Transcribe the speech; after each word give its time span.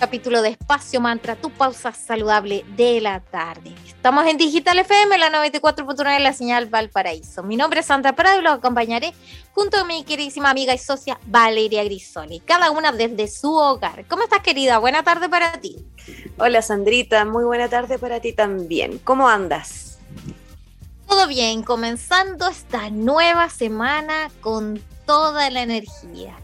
de 0.00 0.48
Espacio 0.48 0.98
Mantra, 0.98 1.36
tu 1.36 1.50
pausa 1.50 1.92
saludable 1.92 2.64
de 2.74 3.02
la 3.02 3.20
tarde. 3.20 3.74
Estamos 3.86 4.26
en 4.26 4.38
Digital 4.38 4.78
FM, 4.78 5.18
la 5.18 5.30
94.9 5.30 6.14
de 6.14 6.20
la 6.20 6.32
señal 6.32 6.66
Valparaíso. 6.66 7.42
Mi 7.42 7.56
nombre 7.56 7.80
es 7.80 7.86
Sandra 7.86 8.16
Prado 8.16 8.40
y 8.40 8.42
los 8.42 8.54
acompañaré 8.54 9.12
junto 9.52 9.76
a 9.76 9.84
mi 9.84 10.02
queridísima 10.04 10.50
amiga 10.50 10.72
y 10.72 10.78
socia 10.78 11.20
Valeria 11.26 11.84
Grisoli, 11.84 12.40
cada 12.40 12.70
una 12.70 12.92
desde 12.92 13.28
su 13.28 13.54
hogar. 13.54 14.06
¿Cómo 14.08 14.22
estás, 14.22 14.40
querida? 14.40 14.78
Buena 14.78 15.02
tarde 15.02 15.28
para 15.28 15.60
ti. 15.60 15.76
Hola, 16.38 16.62
Sandrita. 16.62 17.26
Muy 17.26 17.44
buena 17.44 17.68
tarde 17.68 17.98
para 17.98 18.20
ti 18.20 18.32
también. 18.32 18.98
¿Cómo 19.04 19.28
andas? 19.28 19.98
Todo 21.06 21.28
bien, 21.28 21.62
comenzando 21.62 22.48
esta 22.48 22.88
nueva 22.88 23.50
semana 23.50 24.30
con 24.40 24.82
toda 25.06 25.50
la 25.50 25.62
energía. 25.62 26.36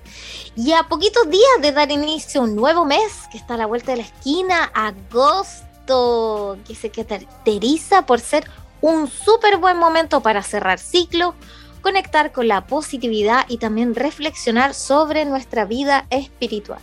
Y 0.54 0.72
a 0.72 0.84
poquitos 0.84 1.28
días 1.30 1.60
de 1.60 1.72
dar 1.72 1.90
inicio 1.90 2.40
a 2.40 2.44
un 2.44 2.56
nuevo 2.56 2.84
mes 2.84 3.12
que 3.30 3.38
está 3.38 3.54
a 3.54 3.58
la 3.58 3.66
vuelta 3.66 3.92
de 3.92 3.98
la 3.98 4.04
esquina, 4.04 4.70
agosto, 4.74 6.58
que 6.66 6.74
se 6.74 6.90
caracteriza 6.90 8.06
por 8.06 8.20
ser 8.20 8.48
un 8.80 9.08
súper 9.08 9.58
buen 9.58 9.78
momento 9.78 10.20
para 10.20 10.42
cerrar 10.42 10.78
ciclo, 10.78 11.34
conectar 11.82 12.32
con 12.32 12.48
la 12.48 12.66
positividad 12.66 13.44
y 13.48 13.58
también 13.58 13.94
reflexionar 13.94 14.74
sobre 14.74 15.24
nuestra 15.24 15.64
vida 15.64 16.06
espiritual. 16.10 16.80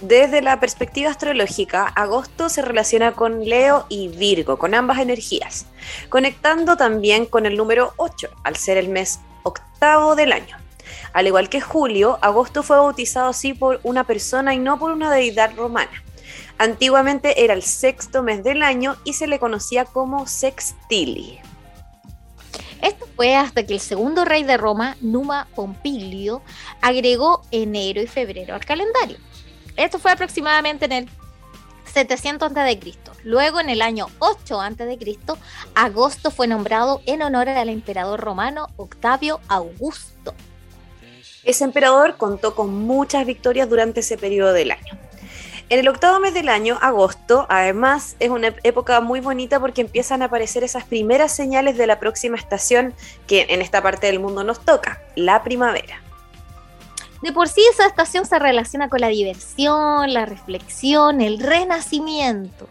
Desde 0.00 0.40
la 0.40 0.58
perspectiva 0.58 1.10
astrológica, 1.10 1.84
agosto 1.84 2.48
se 2.48 2.62
relaciona 2.62 3.12
con 3.12 3.44
Leo 3.44 3.84
y 3.90 4.08
Virgo, 4.08 4.58
con 4.58 4.74
ambas 4.74 4.98
energías, 4.98 5.66
conectando 6.08 6.78
también 6.78 7.26
con 7.26 7.44
el 7.44 7.56
número 7.56 7.92
8, 7.98 8.30
al 8.42 8.56
ser 8.56 8.78
el 8.78 8.88
mes 8.88 9.20
octavo 9.42 10.16
del 10.16 10.32
año. 10.32 10.59
Al 11.12 11.26
igual 11.26 11.48
que 11.48 11.60
Julio, 11.60 12.18
agosto 12.22 12.62
fue 12.62 12.76
bautizado 12.76 13.28
así 13.28 13.54
por 13.54 13.80
una 13.82 14.04
persona 14.04 14.54
y 14.54 14.58
no 14.58 14.78
por 14.78 14.92
una 14.92 15.10
deidad 15.10 15.54
romana. 15.56 16.02
Antiguamente 16.58 17.44
era 17.44 17.54
el 17.54 17.62
sexto 17.62 18.22
mes 18.22 18.44
del 18.44 18.62
año 18.62 18.96
y 19.04 19.14
se 19.14 19.26
le 19.26 19.38
conocía 19.38 19.84
como 19.84 20.26
Sextili. 20.26 21.40
Esto 22.82 23.06
fue 23.16 23.34
hasta 23.34 23.64
que 23.64 23.74
el 23.74 23.80
segundo 23.80 24.24
rey 24.24 24.42
de 24.44 24.56
Roma, 24.56 24.96
Numa 25.00 25.48
Pompilio, 25.54 26.42
agregó 26.80 27.42
enero 27.50 28.00
y 28.00 28.06
febrero 28.06 28.54
al 28.54 28.64
calendario. 28.64 29.18
Esto 29.76 29.98
fue 29.98 30.12
aproximadamente 30.12 30.86
en 30.86 30.92
el 30.92 31.10
700 31.92 32.56
a.C. 32.56 32.94
Luego, 33.24 33.60
en 33.60 33.68
el 33.68 33.82
año 33.82 34.06
8 34.18 34.60
a.C., 34.60 34.98
agosto 35.74 36.30
fue 36.30 36.46
nombrado 36.46 37.02
en 37.06 37.22
honor 37.22 37.48
al 37.48 37.68
emperador 37.68 38.20
romano 38.20 38.68
Octavio 38.76 39.40
Augusto. 39.48 40.34
Ese 41.44 41.64
emperador 41.64 42.16
contó 42.16 42.54
con 42.54 42.74
muchas 42.74 43.26
victorias 43.26 43.68
durante 43.68 44.00
ese 44.00 44.18
periodo 44.18 44.52
del 44.52 44.72
año. 44.72 44.98
En 45.70 45.78
el 45.78 45.88
octavo 45.88 46.18
mes 46.18 46.34
del 46.34 46.48
año, 46.48 46.78
agosto, 46.82 47.46
además 47.48 48.16
es 48.18 48.28
una 48.30 48.48
época 48.64 49.00
muy 49.00 49.20
bonita 49.20 49.60
porque 49.60 49.82
empiezan 49.82 50.20
a 50.20 50.24
aparecer 50.24 50.64
esas 50.64 50.84
primeras 50.84 51.32
señales 51.32 51.78
de 51.78 51.86
la 51.86 52.00
próxima 52.00 52.36
estación 52.36 52.92
que 53.28 53.46
en 53.50 53.62
esta 53.62 53.80
parte 53.80 54.08
del 54.08 54.18
mundo 54.18 54.42
nos 54.42 54.64
toca, 54.64 55.00
la 55.14 55.44
primavera. 55.44 56.02
De 57.22 57.32
por 57.32 57.48
sí 57.48 57.62
esa 57.72 57.86
estación 57.86 58.26
se 58.26 58.38
relaciona 58.40 58.88
con 58.88 59.00
la 59.00 59.08
diversión, 59.08 60.12
la 60.12 60.26
reflexión, 60.26 61.20
el 61.20 61.38
renacimiento. 61.38 62.68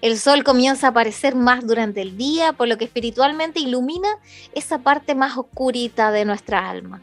El 0.00 0.18
sol 0.18 0.42
comienza 0.42 0.86
a 0.86 0.90
aparecer 0.90 1.34
más 1.34 1.66
durante 1.66 2.00
el 2.00 2.16
día, 2.16 2.54
por 2.54 2.68
lo 2.68 2.78
que 2.78 2.86
espiritualmente 2.86 3.60
ilumina 3.60 4.08
esa 4.54 4.78
parte 4.78 5.14
más 5.14 5.36
oscurita 5.36 6.10
de 6.10 6.24
nuestra 6.24 6.70
alma. 6.70 7.02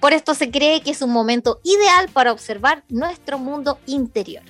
Por 0.00 0.12
esto 0.12 0.34
se 0.34 0.50
cree 0.50 0.80
que 0.82 0.90
es 0.90 1.02
un 1.02 1.10
momento 1.10 1.60
ideal 1.64 2.08
para 2.12 2.32
observar 2.32 2.84
nuestro 2.88 3.38
mundo 3.38 3.78
interior. 3.86 4.42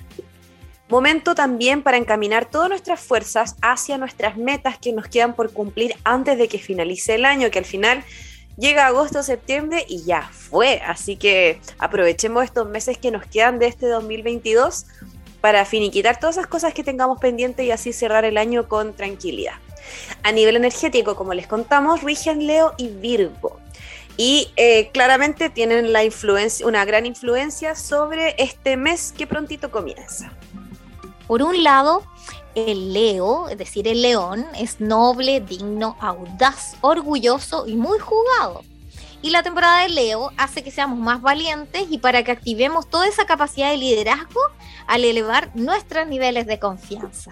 Momento 0.87 1.33
también 1.33 1.81
para 1.81 1.97
encaminar 1.97 2.45
todas 2.45 2.69
nuestras 2.69 2.99
fuerzas 2.99 3.55
hacia 3.61 3.97
nuestras 3.97 4.37
metas 4.37 4.77
que 4.77 4.93
nos 4.93 5.07
quedan 5.07 5.33
por 5.33 5.51
cumplir 5.51 5.95
antes 6.03 6.37
de 6.37 6.47
que 6.47 6.59
finalice 6.59 7.15
el 7.15 7.25
año, 7.25 7.49
que 7.49 7.57
al 7.57 7.65
final 7.65 8.03
llega 8.55 8.85
agosto, 8.85 9.23
septiembre 9.23 9.83
y 9.89 10.03
ya 10.03 10.29
fue. 10.31 10.81
Así 10.85 11.15
que 11.15 11.59
aprovechemos 11.79 12.43
estos 12.43 12.69
meses 12.69 12.99
que 12.99 13.09
nos 13.09 13.25
quedan 13.25 13.57
de 13.57 13.65
este 13.65 13.87
2022 13.87 14.85
para 15.41 15.65
finiquitar 15.65 16.19
todas 16.19 16.37
esas 16.37 16.47
cosas 16.47 16.73
que 16.75 16.83
tengamos 16.83 17.19
pendientes 17.19 17.65
y 17.65 17.71
así 17.71 17.91
cerrar 17.91 18.23
el 18.23 18.37
año 18.37 18.67
con 18.67 18.93
tranquilidad. 18.95 19.55
A 20.21 20.31
nivel 20.31 20.55
energético, 20.55 21.15
como 21.15 21.33
les 21.33 21.47
contamos, 21.47 22.03
rigen 22.03 22.45
Leo 22.45 22.73
y 22.77 22.89
Virgo 22.89 23.59
y 24.17 24.49
eh, 24.55 24.89
claramente 24.91 25.49
tienen 25.49 25.91
la 25.91 26.03
influencia, 26.03 26.65
una 26.65 26.85
gran 26.85 27.05
influencia 27.05 27.75
sobre 27.75 28.35
este 28.37 28.77
mes 28.77 29.13
que 29.15 29.27
prontito 29.27 29.71
comienza. 29.71 30.31
Por 31.27 31.41
un 31.41 31.63
lado, 31.63 32.03
el 32.55 32.93
Leo, 32.93 33.49
es 33.49 33.57
decir, 33.57 33.87
el 33.87 34.01
león, 34.01 34.45
es 34.57 34.79
noble, 34.79 35.41
digno, 35.41 35.97
audaz, 35.99 36.75
orgulloso 36.81 37.67
y 37.67 37.75
muy 37.75 37.99
jugado. 37.99 38.63
Y 39.21 39.31
la 39.31 39.43
temporada 39.43 39.81
de 39.81 39.89
Leo 39.89 40.31
hace 40.37 40.63
que 40.63 40.71
seamos 40.71 40.99
más 40.99 41.21
valientes 41.21 41.87
y 41.89 41.97
para 41.97 42.23
que 42.23 42.31
activemos 42.31 42.87
toda 42.87 43.07
esa 43.07 43.25
capacidad 43.25 43.71
de 43.71 43.77
liderazgo 43.77 44.39
al 44.87 45.03
elevar 45.03 45.49
nuestros 45.55 46.07
niveles 46.07 46.45
de 46.45 46.59
confianza. 46.59 47.31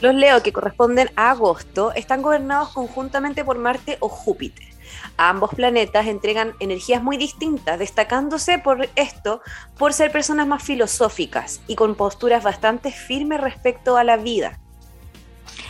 Los 0.00 0.14
Leo 0.14 0.42
que 0.42 0.52
corresponden 0.52 1.10
a 1.14 1.30
agosto 1.30 1.92
están 1.92 2.20
gobernados 2.20 2.70
conjuntamente 2.70 3.44
por 3.44 3.58
Marte 3.58 3.96
o 4.00 4.08
Júpiter 4.08 4.73
ambos 5.16 5.50
planetas 5.54 6.06
entregan 6.06 6.54
energías 6.60 7.02
muy 7.02 7.16
distintas, 7.16 7.78
destacándose 7.78 8.58
por 8.58 8.88
esto 8.96 9.40
por 9.78 9.92
ser 9.92 10.12
personas 10.12 10.46
más 10.46 10.62
filosóficas 10.62 11.60
y 11.66 11.74
con 11.74 11.94
posturas 11.94 12.42
bastante 12.42 12.90
firmes 12.90 13.40
respecto 13.40 13.96
a 13.96 14.04
la 14.04 14.16
vida. 14.16 14.58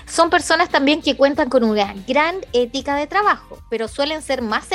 Son 0.06 0.30
personas 0.30 0.68
también 0.68 1.02
que 1.02 1.16
cuentan 1.16 1.48
con 1.48 1.64
una 1.64 1.94
gran 2.06 2.36
ética 2.52 2.94
de 2.94 3.06
trabajo, 3.06 3.58
pero 3.70 3.88
suelen 3.88 4.22
ser 4.22 4.42
más 4.42 4.68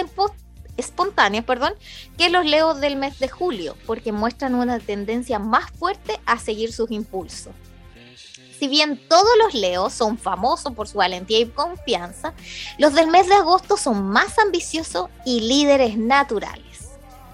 espontáneas 0.78 1.46
perdón, 1.46 1.74
que 2.18 2.30
los 2.30 2.46
leos 2.46 2.80
del 2.82 2.96
mes 2.96 3.20
de 3.20 3.30
julio, 3.30 3.76
porque 3.86 4.12
muestran 4.12 4.56
una 4.56 4.80
tendencia 4.80 5.40
más 5.40 5.70
fuerte 5.72 6.20
a 6.26 6.40
seguir 6.40 6.74
sus 6.74 6.92
impulsos 6.92 7.54
si 8.60 8.68
bien 8.68 9.00
todos 9.08 9.30
los 9.42 9.54
leos 9.54 9.94
son 9.94 10.18
famosos 10.18 10.74
por 10.74 10.88
su 10.88 10.98
valentía 10.98 11.40
y 11.40 11.46
confianza, 11.46 12.34
los 12.78 12.94
del 12.94 13.08
mes 13.08 13.28
de 13.28 13.36
agosto 13.36 13.78
son 13.78 14.10
más 14.10 14.38
ambiciosos 14.38 15.10
y 15.26 15.40
líderes 15.40 15.98
naturales. 15.98 16.90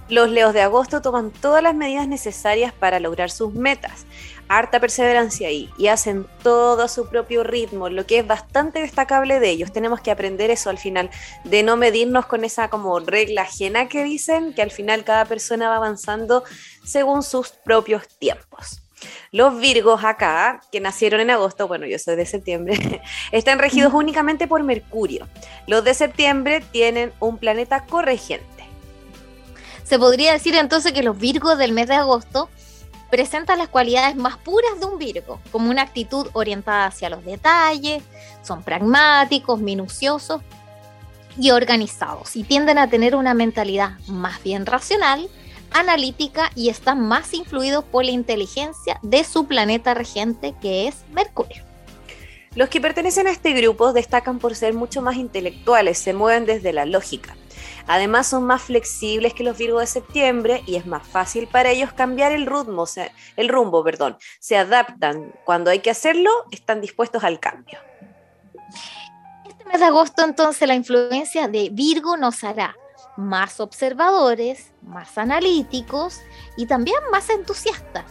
Los 0.08 0.30
leos 0.30 0.53
de 0.53 0.62
agosto 0.62 1.02
toman 1.02 1.31
todas 1.31 1.63
las 1.63 1.74
medidas 1.74 2.08
necesarias 2.08 2.72
para 2.74 3.00
lograr 3.00 3.31
sus 3.31 3.56
metas, 3.56 4.06
harta 4.47 4.80
perseverancia 4.80 5.47
ahí, 5.47 5.68
y 5.80 5.88
hacen 5.88 6.28
todo 6.44 6.84
a 6.84 6.88
su 6.88 7.09
propio 7.09 7.44
ritmo, 7.44 7.90
lo 7.90 8.06
que 8.06 8.19
es 8.19 8.28
bastante 8.28 8.81
destacable 8.81 9.40
de 9.40 9.50
ellos. 9.50 9.74
Tenemos 9.74 10.02
que 10.02 10.12
aprender 10.12 10.52
eso 10.52 10.69
al 10.69 10.78
final, 10.78 11.09
de 11.44 11.63
no 11.63 11.75
medirnos 11.75 12.28
con 12.28 12.44
esa 12.44 12.69
como 12.69 13.00
regla 13.00 13.42
ajena 13.42 13.90
que 13.90 14.03
dicen, 14.03 14.53
que 14.53 14.62
al 14.62 14.69
final 14.69 15.03
cada 15.03 15.25
persona 15.25 15.69
va 15.69 15.78
avanzando 15.78 16.44
según 16.84 17.24
sus 17.24 17.50
propios 17.50 18.07
tiempos. 18.19 18.84
Los 19.31 19.59
Virgos 19.59 20.03
acá, 20.03 20.61
que 20.72 20.79
nacieron 20.79 21.19
en 21.19 21.29
agosto, 21.29 21.67
bueno, 21.67 21.85
yo 21.85 22.00
soy 22.00 22.16
de 22.16 22.25
septiembre, 22.25 23.01
están 23.31 23.59
regidos 23.59 23.94
únicamente 23.94 24.47
por 24.47 24.63
Mercurio. 24.63 25.28
Los 25.67 25.83
de 25.83 25.94
septiembre 25.94 26.63
tienen 26.72 27.11
un 27.19 27.38
planeta 27.38 27.85
corregente. 27.85 28.45
Se 29.83 30.00
podría 30.00 30.33
decir 30.33 30.56
entonces 30.56 30.94
que 30.94 31.03
los 31.03 31.18
Virgos 31.18 31.57
del 31.57 31.71
mes 31.71 31.88
de 31.88 31.95
agosto 31.95 32.50
presentan 33.12 33.59
las 33.59 33.69
cualidades 33.69 34.15
más 34.15 34.38
puras 34.38 34.80
de 34.80 34.86
un 34.86 34.97
Virgo, 34.97 35.39
como 35.51 35.69
una 35.69 35.83
actitud 35.83 36.27
orientada 36.33 36.88
hacia 36.88 37.09
los 37.09 37.24
detalles, 37.24 38.03
son 38.42 38.63
pragmáticos, 38.63 39.59
minuciosos 39.59 40.42
y 41.38 41.51
organizados 41.51 42.36
y 42.36 42.44
tienden 42.44 42.77
a 42.77 42.89
tener 42.89 43.15
una 43.15 43.33
mentalidad 43.33 44.00
más 44.07 44.42
bien 44.42 44.65
racional 44.65 45.30
analítica 45.75 46.50
y 46.56 46.69
están 46.69 47.01
más 47.01 47.33
influidos 47.33 47.83
por 47.83 48.06
la 48.06 48.12
inteligencia 48.12 48.98
de 49.04 49.24
su 49.25 49.45
planeta 49.45 49.94
regente 49.94 50.56
que 50.62 50.88
es 50.88 51.04
Mercurio. 51.12 51.63
Los 52.56 52.69
que 52.69 52.80
pertenecen 52.80 53.27
a 53.27 53.31
este 53.31 53.51
grupo 53.51 53.92
destacan 53.92 54.39
por 54.39 54.56
ser 54.56 54.74
mucho 54.74 55.01
más 55.01 55.18
intelectuales, 55.18 55.98
se 55.98 56.13
mueven 56.13 56.45
desde 56.45 56.72
la 56.72 56.86
lógica. 56.86 57.36
Además 57.88 58.27
son 58.27 58.45
más 58.45 58.63
flexibles 58.63 59.33
que 59.33 59.44
los 59.44 59.57
Virgos 59.57 59.81
de 59.81 59.88
septiembre 59.88 60.63
y 60.66 60.77
es 60.77 60.86
más 60.86 61.06
fácil 61.06 61.48
para 61.48 61.69
ellos 61.72 61.92
cambiar 61.92 62.31
el 62.31 62.45
rumbo, 62.45 62.86
el 63.36 63.50
rumbo, 63.50 63.83
perdón. 63.83 64.18
Se 64.39 64.56
adaptan. 64.56 65.33
Cuando 65.44 65.69
hay 65.69 65.80
que 65.80 65.92
hacerlo, 65.92 66.31
están 66.51 66.80
dispuestos 66.80 67.25
al 67.25 67.42
cambio. 67.42 67.78
Este 69.45 69.66
mes 69.66 69.80
de 69.80 69.86
agosto 69.86 70.24
entonces 70.24 70.68
la 70.68 70.75
influencia 70.75 71.50
de 71.50 71.69
Virgo 71.71 72.16
nos 72.16 72.44
hará 72.45 72.75
más 73.17 73.59
observadores, 73.59 74.71
más 74.81 75.17
analíticos 75.17 76.19
y 76.57 76.65
también 76.65 76.97
más 77.12 77.29
entusiastas. 77.29 78.06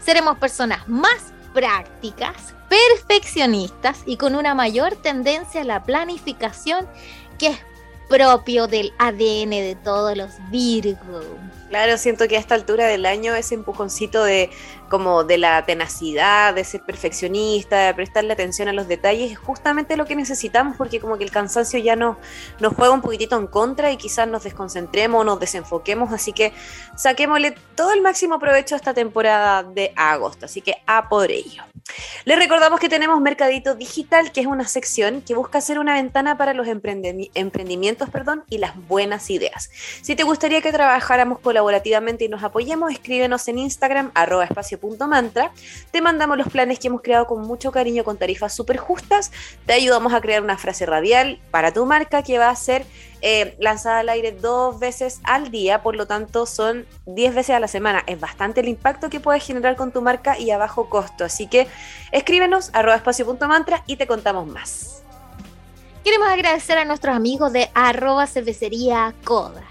Seremos 0.00 0.38
personas 0.38 0.88
más 0.88 1.32
prácticas, 1.52 2.54
perfeccionistas 2.68 4.02
y 4.06 4.16
con 4.16 4.34
una 4.34 4.54
mayor 4.54 4.96
tendencia 4.96 5.62
a 5.62 5.64
la 5.64 5.82
planificación 5.84 6.88
que 7.38 7.48
es 7.48 7.58
propio 8.08 8.66
del 8.66 8.92
ADN 8.98 9.50
de 9.50 9.78
todos 9.82 10.16
los 10.16 10.30
Virgo. 10.50 11.22
Claro, 11.70 11.96
siento 11.98 12.26
que 12.26 12.36
a 12.36 12.40
esta 12.40 12.56
altura 12.56 12.88
del 12.88 13.06
año 13.06 13.32
ese 13.36 13.54
empujoncito 13.54 14.24
de 14.24 14.50
como 14.88 15.22
de 15.22 15.38
la 15.38 15.64
tenacidad, 15.64 16.52
de 16.52 16.64
ser 16.64 16.82
perfeccionista, 16.82 17.86
de 17.86 17.94
prestarle 17.94 18.32
atención 18.32 18.66
a 18.66 18.72
los 18.72 18.88
detalles, 18.88 19.30
es 19.30 19.38
justamente 19.38 19.96
lo 19.96 20.04
que 20.04 20.16
necesitamos 20.16 20.76
porque 20.76 20.98
como 20.98 21.16
que 21.16 21.22
el 21.22 21.30
cansancio 21.30 21.78
ya 21.78 21.94
no, 21.94 22.18
nos 22.58 22.74
juega 22.74 22.92
un 22.92 23.02
poquitito 23.02 23.38
en 23.38 23.46
contra 23.46 23.92
y 23.92 23.98
quizás 23.98 24.26
nos 24.26 24.42
desconcentremos, 24.42 25.24
nos 25.24 25.38
desenfoquemos, 25.38 26.12
así 26.12 26.32
que 26.32 26.52
saquémosle 26.96 27.54
todo 27.76 27.92
el 27.92 28.00
máximo 28.00 28.40
provecho 28.40 28.74
a 28.74 28.78
esta 28.78 28.92
temporada 28.92 29.62
de 29.62 29.92
agosto, 29.94 30.46
así 30.46 30.62
que 30.62 30.74
a 30.88 31.08
por 31.08 31.30
ello. 31.30 31.62
Les 32.24 32.38
recordamos 32.38 32.80
que 32.80 32.88
tenemos 32.88 33.20
Mercadito 33.20 33.74
Digital, 33.74 34.32
que 34.32 34.40
es 34.40 34.46
una 34.46 34.66
sección 34.66 35.22
que 35.22 35.34
busca 35.34 35.60
ser 35.60 35.78
una 35.78 35.94
ventana 35.94 36.36
para 36.36 36.54
los 36.54 36.66
emprendimientos 36.68 38.08
y 38.48 38.58
las 38.58 38.76
buenas 38.88 39.30
ideas. 39.30 39.70
Si 40.02 40.14
te 40.16 40.22
gustaría 40.22 40.60
que 40.60 40.72
trabajáramos 40.72 41.38
colaborativamente 41.40 42.24
y 42.24 42.28
nos 42.28 42.42
apoyemos, 42.42 42.92
escríbenos 42.92 43.48
en 43.48 43.58
Instagram, 43.58 44.10
arroba 44.14 44.44
espacio.mantra. 44.44 45.52
Te 45.90 46.00
mandamos 46.02 46.36
los 46.36 46.48
planes 46.48 46.78
que 46.78 46.88
hemos 46.88 47.02
creado 47.02 47.26
con 47.26 47.42
mucho 47.42 47.72
cariño, 47.72 48.04
con 48.04 48.18
tarifas 48.18 48.54
súper 48.54 48.76
justas. 48.76 49.32
Te 49.66 49.72
ayudamos 49.72 50.12
a 50.12 50.20
crear 50.20 50.42
una 50.42 50.58
frase 50.58 50.86
radial 50.86 51.40
para 51.50 51.72
tu 51.72 51.86
marca 51.86 52.22
que 52.22 52.38
va 52.38 52.50
a 52.50 52.56
ser 52.56 52.84
eh, 53.22 53.56
lanzada 53.58 54.00
al 54.00 54.08
aire 54.08 54.32
dos 54.32 54.78
veces 54.78 55.20
al 55.24 55.50
día, 55.50 55.82
por 55.82 55.96
lo 55.96 56.06
tanto 56.06 56.46
son 56.46 56.86
10 57.06 57.34
veces 57.34 57.56
a 57.56 57.60
la 57.60 57.68
semana. 57.68 58.02
Es 58.06 58.18
bastante 58.18 58.60
el 58.60 58.68
impacto 58.68 59.10
que 59.10 59.20
puedes 59.20 59.44
generar 59.44 59.76
con 59.76 59.92
tu 59.92 60.02
marca 60.02 60.38
y 60.38 60.50
a 60.50 60.58
bajo 60.58 60.88
costo. 60.88 61.24
Así 61.24 61.46
que 61.46 61.66
escríbenos 62.12 62.70
arroba 62.72 62.96
espacio.mantra 62.96 63.82
y 63.86 63.96
te 63.96 64.06
contamos 64.06 64.46
más. 64.46 65.02
Queremos 66.04 66.28
agradecer 66.28 66.78
a 66.78 66.84
nuestros 66.84 67.14
amigos 67.14 67.52
de 67.52 67.70
arroba 67.74 68.26
cervecería 68.26 69.14
Coda. 69.24 69.62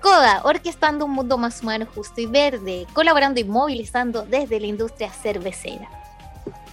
Coda, 0.00 0.42
orquestando 0.44 1.04
un 1.04 1.12
mundo 1.12 1.38
más 1.38 1.62
humano, 1.62 1.86
justo 1.94 2.20
y 2.20 2.26
verde, 2.26 2.86
colaborando 2.92 3.40
y 3.40 3.44
movilizando 3.44 4.22
desde 4.22 4.60
la 4.60 4.66
industria 4.66 5.10
cervecera. 5.10 5.88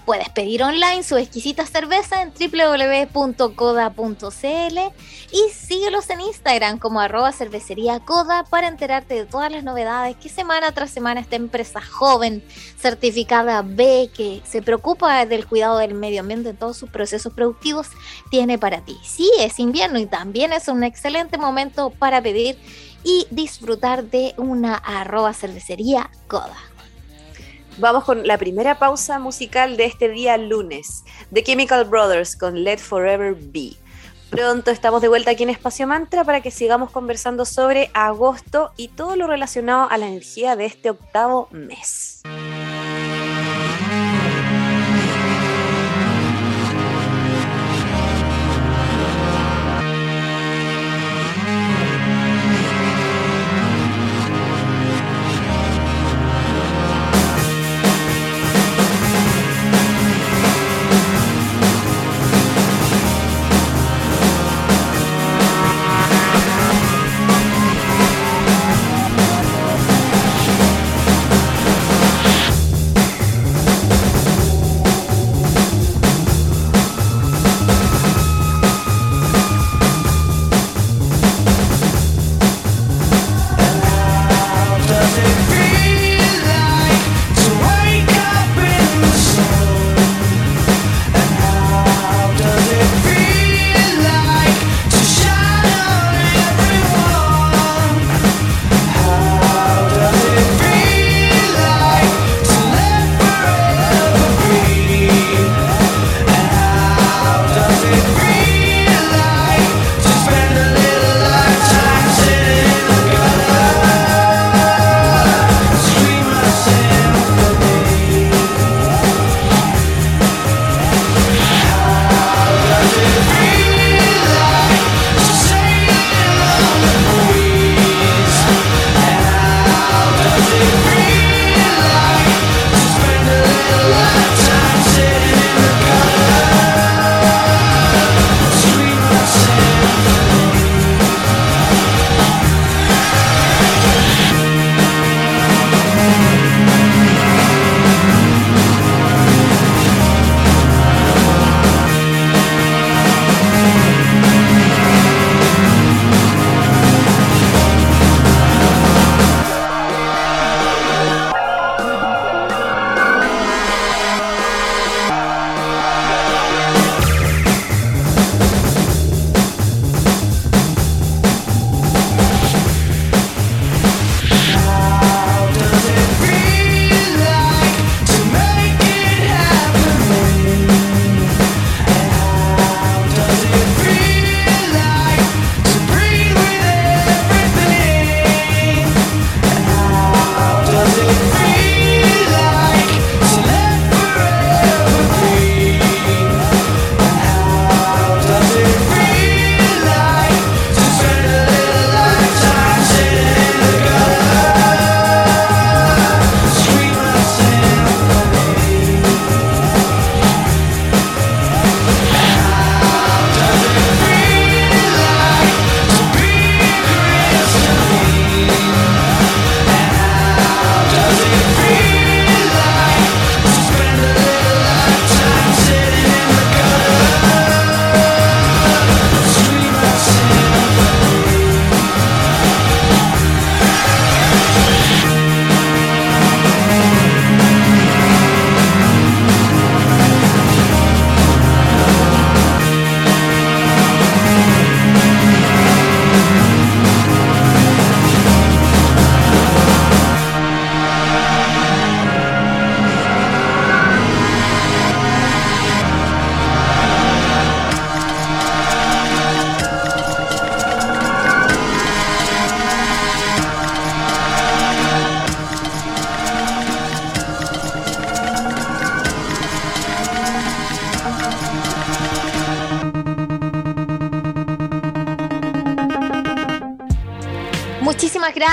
Puedes 0.06 0.30
pedir 0.30 0.64
online 0.64 1.02
su 1.04 1.16
exquisita 1.16 1.66
cerveza 1.66 2.22
en 2.22 2.34
www.coda.cl 2.34 3.48
y 5.32 5.50
síguelos 5.50 6.10
en 6.10 6.22
Instagram 6.22 6.78
como 6.78 7.00
arroba 7.00 7.32
cervecería 7.32 8.02
para 8.50 8.68
enterarte 8.68 9.14
de 9.14 9.26
todas 9.26 9.52
las 9.52 9.64
novedades 9.64 10.18
que 10.18 10.28
semana 10.28 10.74
tras 10.74 10.92
semana 10.92 11.22
esta 11.22 11.38
empresa 11.38 11.82
joven, 11.82 12.44
certificada 12.78 13.62
B, 13.62 14.10
que 14.14 14.42
se 14.46 14.62
preocupa 14.62 15.26
del 15.26 15.48
cuidado 15.48 15.78
del 15.78 15.94
medio 15.94 16.20
ambiente 16.22 16.50
en 16.50 16.58
todos 16.58 16.76
sus 16.76 16.90
procesos 16.90 17.34
productivos, 17.34 17.88
tiene 18.30 18.58
para 18.58 18.82
ti. 18.82 18.98
Sí, 19.04 19.32
es 19.40 19.58
invierno 19.60 20.00
y 20.00 20.06
también 20.06 20.52
es 20.52 20.68
un 20.68 20.84
excelente 20.84 21.38
momento 21.38 21.92
para 21.92 22.22
pedir 22.22 22.58
y 23.04 23.26
disfrutar 23.32 24.04
de 24.04 24.34
una 24.38 24.76
arroba 24.76 25.34
cervecería 25.34 26.10
Coda. 26.28 26.73
Vamos 27.78 28.04
con 28.04 28.28
la 28.28 28.38
primera 28.38 28.78
pausa 28.78 29.18
musical 29.18 29.78
de 29.78 29.86
este 29.86 30.08
día 30.08 30.38
lunes, 30.38 31.04
The 31.34 31.44
Chemical 31.44 31.86
Brothers 31.86 32.36
con 32.36 32.64
Let 32.64 32.78
Forever 32.78 33.34
Be. 33.36 33.72
Pronto 34.30 34.70
estamos 34.70 35.02
de 35.02 35.08
vuelta 35.08 35.32
aquí 35.32 35.44
en 35.44 35.50
Espacio 35.50 35.88
Mantra 35.88 36.24
para 36.24 36.42
que 36.42 36.52
sigamos 36.52 36.92
conversando 36.92 37.46
sobre 37.46 37.90
agosto 37.94 38.72
y 38.78 38.90
todo 38.90 39.16
lo 39.16 39.26
relacionado 39.26 39.90
a 39.90 39.98
la 39.98 40.08
energía 40.08 40.56
de 40.56 40.66
este 40.66 40.92
octavo 40.92 41.48
mes. 41.52 42.22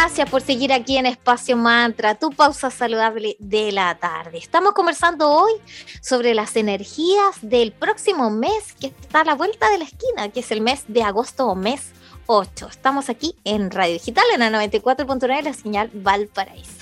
Gracias 0.02 0.30
por 0.30 0.40
seguir 0.40 0.72
aquí 0.72 0.96
en 0.96 1.04
Espacio 1.04 1.58
Mantra, 1.58 2.14
tu 2.14 2.30
pausa 2.30 2.70
saludable 2.70 3.36
de 3.38 3.70
la 3.70 3.94
tarde. 3.98 4.38
Estamos 4.38 4.72
conversando 4.72 5.28
hoy 5.28 5.52
sobre 6.00 6.32
las 6.32 6.56
energías 6.56 7.36
del 7.42 7.72
próximo 7.72 8.30
mes 8.30 8.72
que 8.80 8.86
está 8.86 9.20
a 9.20 9.24
la 9.24 9.34
vuelta 9.34 9.68
de 9.68 9.76
la 9.76 9.84
esquina, 9.84 10.30
que 10.30 10.40
es 10.40 10.50
el 10.52 10.62
mes 10.62 10.84
de 10.88 11.02
agosto 11.02 11.48
o 11.48 11.54
mes 11.54 11.90
8. 12.24 12.68
Estamos 12.70 13.10
aquí 13.10 13.36
en 13.44 13.70
Radio 13.70 13.92
Digital 13.92 14.24
en 14.32 14.40
la 14.40 14.50
94.9, 14.50 15.42
la 15.42 15.52
señal 15.52 15.90
Valparaíso. 15.92 16.80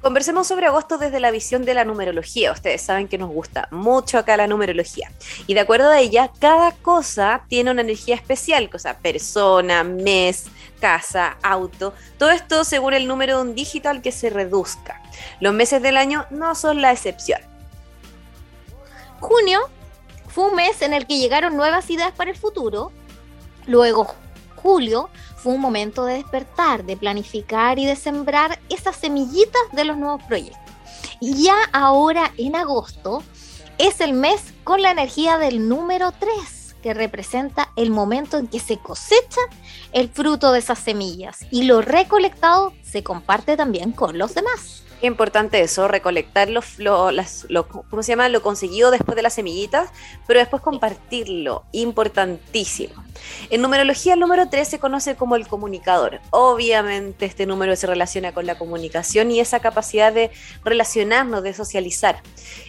Conversemos 0.00 0.48
sobre 0.48 0.66
agosto 0.66 0.98
desde 0.98 1.20
la 1.20 1.30
visión 1.30 1.64
de 1.64 1.74
la 1.74 1.84
numerología. 1.84 2.50
Ustedes 2.50 2.82
saben 2.82 3.06
que 3.06 3.18
nos 3.18 3.30
gusta 3.30 3.68
mucho 3.70 4.18
acá 4.18 4.36
la 4.36 4.48
numerología. 4.48 5.12
Y 5.46 5.54
de 5.54 5.60
acuerdo 5.60 5.90
a 5.90 6.00
ella, 6.00 6.32
cada 6.40 6.72
cosa 6.72 7.44
tiene 7.46 7.70
una 7.70 7.82
energía 7.82 8.16
especial, 8.16 8.68
cosa 8.68 8.98
persona, 8.98 9.84
mes, 9.84 10.46
casa, 10.82 11.36
auto, 11.44 11.94
todo 12.18 12.30
esto 12.30 12.64
según 12.64 12.92
el 12.92 13.06
número 13.06 13.36
de 13.36 13.42
un 13.42 13.54
dígito 13.54 13.88
al 13.88 14.02
que 14.02 14.10
se 14.10 14.30
reduzca. 14.30 15.00
Los 15.38 15.54
meses 15.54 15.80
del 15.80 15.96
año 15.96 16.26
no 16.30 16.56
son 16.56 16.82
la 16.82 16.90
excepción. 16.90 17.40
Junio 19.20 19.60
fue 20.26 20.48
un 20.48 20.56
mes 20.56 20.82
en 20.82 20.92
el 20.92 21.06
que 21.06 21.18
llegaron 21.18 21.56
nuevas 21.56 21.88
ideas 21.88 22.10
para 22.10 22.32
el 22.32 22.36
futuro. 22.36 22.90
Luego, 23.66 24.12
julio 24.56 25.08
fue 25.36 25.52
un 25.52 25.60
momento 25.60 26.04
de 26.04 26.14
despertar, 26.14 26.82
de 26.82 26.96
planificar 26.96 27.78
y 27.78 27.86
de 27.86 27.94
sembrar 27.94 28.58
esas 28.68 28.96
semillitas 28.96 29.62
de 29.70 29.84
los 29.84 29.96
nuevos 29.96 30.24
proyectos. 30.24 30.58
Y 31.20 31.44
ya 31.44 31.54
ahora 31.72 32.32
en 32.36 32.56
agosto 32.56 33.22
es 33.78 34.00
el 34.00 34.14
mes 34.14 34.52
con 34.64 34.82
la 34.82 34.90
energía 34.90 35.38
del 35.38 35.68
número 35.68 36.10
3 36.10 36.61
que 36.82 36.92
representa 36.92 37.70
el 37.76 37.90
momento 37.90 38.36
en 38.36 38.48
que 38.48 38.60
se 38.60 38.78
cosecha 38.78 39.40
el 39.92 40.10
fruto 40.10 40.52
de 40.52 40.58
esas 40.58 40.78
semillas 40.78 41.46
y 41.50 41.64
lo 41.64 41.80
recolectado 41.80 42.74
se 42.82 43.02
comparte 43.02 43.56
también 43.56 43.92
con 43.92 44.18
los 44.18 44.34
demás. 44.34 44.81
Qué 45.02 45.08
importante 45.08 45.60
eso, 45.60 45.88
recolectar 45.88 46.48
lo, 46.48 46.62
¿cómo 47.90 48.04
se 48.04 48.12
llama? 48.12 48.28
Lo 48.28 48.40
conseguido 48.40 48.92
después 48.92 49.16
de 49.16 49.22
las 49.22 49.34
semillitas, 49.34 49.90
pero 50.28 50.38
después 50.38 50.62
compartirlo, 50.62 51.64
importantísimo. 51.72 53.02
En 53.50 53.62
numerología 53.62 54.14
el 54.14 54.20
número 54.20 54.48
3 54.48 54.68
se 54.68 54.78
conoce 54.78 55.16
como 55.16 55.34
el 55.34 55.48
comunicador. 55.48 56.20
Obviamente 56.30 57.26
este 57.26 57.46
número 57.46 57.74
se 57.74 57.88
relaciona 57.88 58.30
con 58.30 58.46
la 58.46 58.56
comunicación 58.56 59.32
y 59.32 59.40
esa 59.40 59.58
capacidad 59.58 60.12
de 60.12 60.30
relacionarnos, 60.62 61.42
de 61.42 61.52
socializar. 61.52 62.22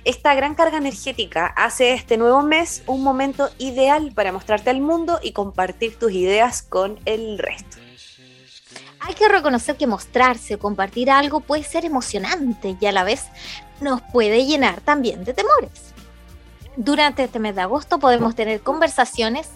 Esta 0.04 0.34
gran 0.34 0.56
carga 0.56 0.80
energética 0.80 1.46
hace 1.46 1.94
este 1.94 2.18
nuevo 2.18 2.42
mes 2.42 2.82
un 2.88 3.04
momento 3.04 3.52
ideal 3.60 4.12
para 4.12 4.32
mostrarte 4.32 4.72
al 4.72 4.82
mundo 4.82 5.20
y 5.22 5.34
compartir 5.34 6.00
tus 6.00 6.12
ideas 6.14 6.64
con 6.64 7.00
el 7.06 7.38
resto. 7.38 7.83
Hay 9.06 9.16
que 9.16 9.28
reconocer 9.28 9.76
que 9.76 9.86
mostrarse 9.86 10.56
o 10.56 10.60
compartir 10.60 11.12
algo 11.12 11.42
puede 11.42 11.64
ser 11.64 11.84
emocionante 11.84 12.78
y 12.80 12.86
a 12.86 12.94
la 12.94 13.04
vez 13.04 13.26
nos 13.82 14.02
puede 14.02 14.46
llenar 14.46 14.80
también 14.80 15.26
de 15.26 15.34
temores. 15.34 15.94
Durante 16.78 17.26
este 17.26 17.38
mes 17.40 17.54
de 17.56 17.62
agosto 17.62 18.00
podemos 18.00 18.34
tener 18.34 18.62
conversaciones 18.62 19.50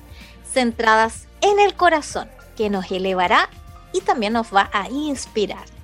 centradas 0.51 1.27
en 1.39 1.59
el 1.61 1.75
corazón, 1.75 2.29
que 2.57 2.69
nos 2.69 2.91
elevará 2.91 3.49
y 3.93 4.01
también 4.01 4.33
nos 4.33 4.53
va 4.53 4.69
a 4.73 4.89
inspirar 4.89 5.76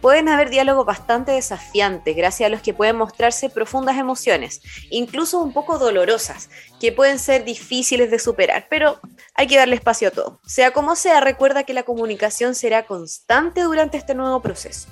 pueden 0.00 0.28
haber 0.28 0.50
diálogos 0.50 0.86
bastante 0.86 1.32
desafiantes, 1.32 2.16
gracias 2.16 2.46
a 2.46 2.50
los 2.50 2.62
que 2.62 2.74
pueden 2.74 2.96
mostrarse 2.96 3.50
profundas 3.50 3.96
emociones, 3.96 4.60
incluso 4.90 5.40
un 5.40 5.52
poco 5.52 5.78
dolorosas, 5.78 6.50
que 6.80 6.92
pueden 6.92 7.18
ser 7.18 7.44
difíciles 7.44 8.10
de 8.10 8.18
superar, 8.18 8.66
pero 8.70 9.00
hay 9.34 9.46
que 9.46 9.56
darle 9.56 9.74
espacio 9.74 10.08
a 10.08 10.10
todo. 10.12 10.40
Sea 10.46 10.72
como 10.72 10.96
sea, 10.96 11.20
recuerda 11.20 11.64
que 11.64 11.74
la 11.74 11.82
comunicación 11.82 12.54
será 12.54 12.86
constante 12.86 13.62
durante 13.62 13.96
este 13.96 14.14
nuevo 14.14 14.40
proceso. 14.40 14.88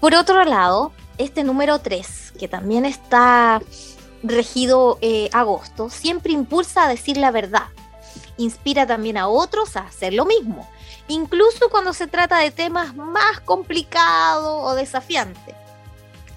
Por 0.00 0.14
otro 0.14 0.44
lado, 0.44 0.92
este 1.18 1.44
número 1.44 1.78
3, 1.78 2.34
que 2.38 2.48
también 2.48 2.84
está 2.84 3.62
regido 4.22 4.98
eh, 5.00 5.30
agosto, 5.32 5.90
siempre 5.90 6.32
impulsa 6.32 6.84
a 6.84 6.88
decir 6.88 7.16
la 7.16 7.30
verdad. 7.30 7.66
Inspira 8.36 8.86
también 8.86 9.16
a 9.16 9.28
otros 9.28 9.76
a 9.76 9.80
hacer 9.80 10.12
lo 10.12 10.24
mismo 10.24 10.68
incluso 11.08 11.68
cuando 11.70 11.92
se 11.92 12.06
trata 12.06 12.38
de 12.38 12.50
temas 12.50 12.94
más 12.94 13.40
complicados 13.40 14.60
o 14.62 14.74
desafiantes. 14.74 15.54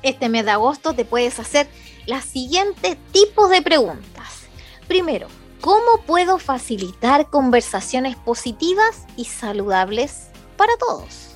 Este 0.02 0.30
mes 0.30 0.46
de 0.46 0.52
agosto 0.52 0.94
te 0.94 1.06
puedes 1.06 1.40
hacer 1.40 1.68
las 2.06 2.26
siguientes 2.26 2.98
tipos 3.12 3.50
de 3.50 3.62
preguntas. 3.62 4.48
Primero, 4.88 5.28
¿cómo 5.62 6.02
puedo 6.06 6.38
facilitar 6.38 7.30
conversaciones 7.30 8.16
positivas 8.16 9.06
y 9.16 9.26
saludables 9.26 10.28
para 10.58 10.78
todos? 10.78 11.35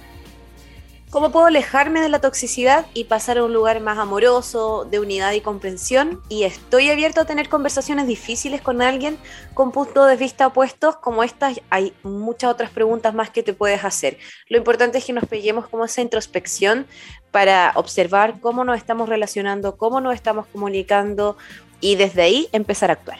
¿Cómo 1.12 1.32
puedo 1.32 1.48
alejarme 1.48 2.02
de 2.02 2.10
la 2.10 2.22
toxicidad 2.22 2.86
y 2.94 3.06
pasar 3.06 3.40
a 3.40 3.44
un 3.44 3.52
lugar 3.52 3.82
más 3.82 3.98
amoroso, 3.98 4.86
de 4.86 5.00
unidad 5.00 5.32
y 5.32 5.42
comprensión? 5.42 6.22
Y 6.30 6.44
estoy 6.44 6.92
abierto 6.92 7.22
a 7.22 7.26
tener 7.26 7.50
conversaciones 7.50 8.06
difíciles 8.06 8.62
con 8.62 8.84
alguien 8.84 9.18
con 9.56 9.72
puntos 9.72 10.08
de 10.08 10.16
vista 10.18 10.46
opuestos 10.46 10.98
como 10.98 11.24
estas. 11.24 11.62
Hay 11.72 11.94
muchas 12.04 12.52
otras 12.52 12.70
preguntas 12.70 13.16
más 13.16 13.32
que 13.32 13.42
te 13.42 13.54
puedes 13.54 13.84
hacer. 13.84 14.20
Lo 14.50 14.58
importante 14.60 15.00
es 15.00 15.06
que 15.06 15.14
nos 15.14 15.26
peguemos 15.26 15.68
como 15.68 15.86
esa 15.86 16.02
introspección 16.02 16.86
para 17.32 17.72
observar 17.74 18.40
cómo 18.40 18.64
nos 18.64 18.78
estamos 18.78 19.10
relacionando, 19.10 19.78
cómo 19.78 20.02
nos 20.02 20.14
estamos 20.14 20.46
comunicando 20.46 21.38
y 21.82 21.96
desde 21.96 22.22
ahí 22.22 22.50
empezar 22.52 22.92
a 22.92 22.94
actuar. 22.94 23.18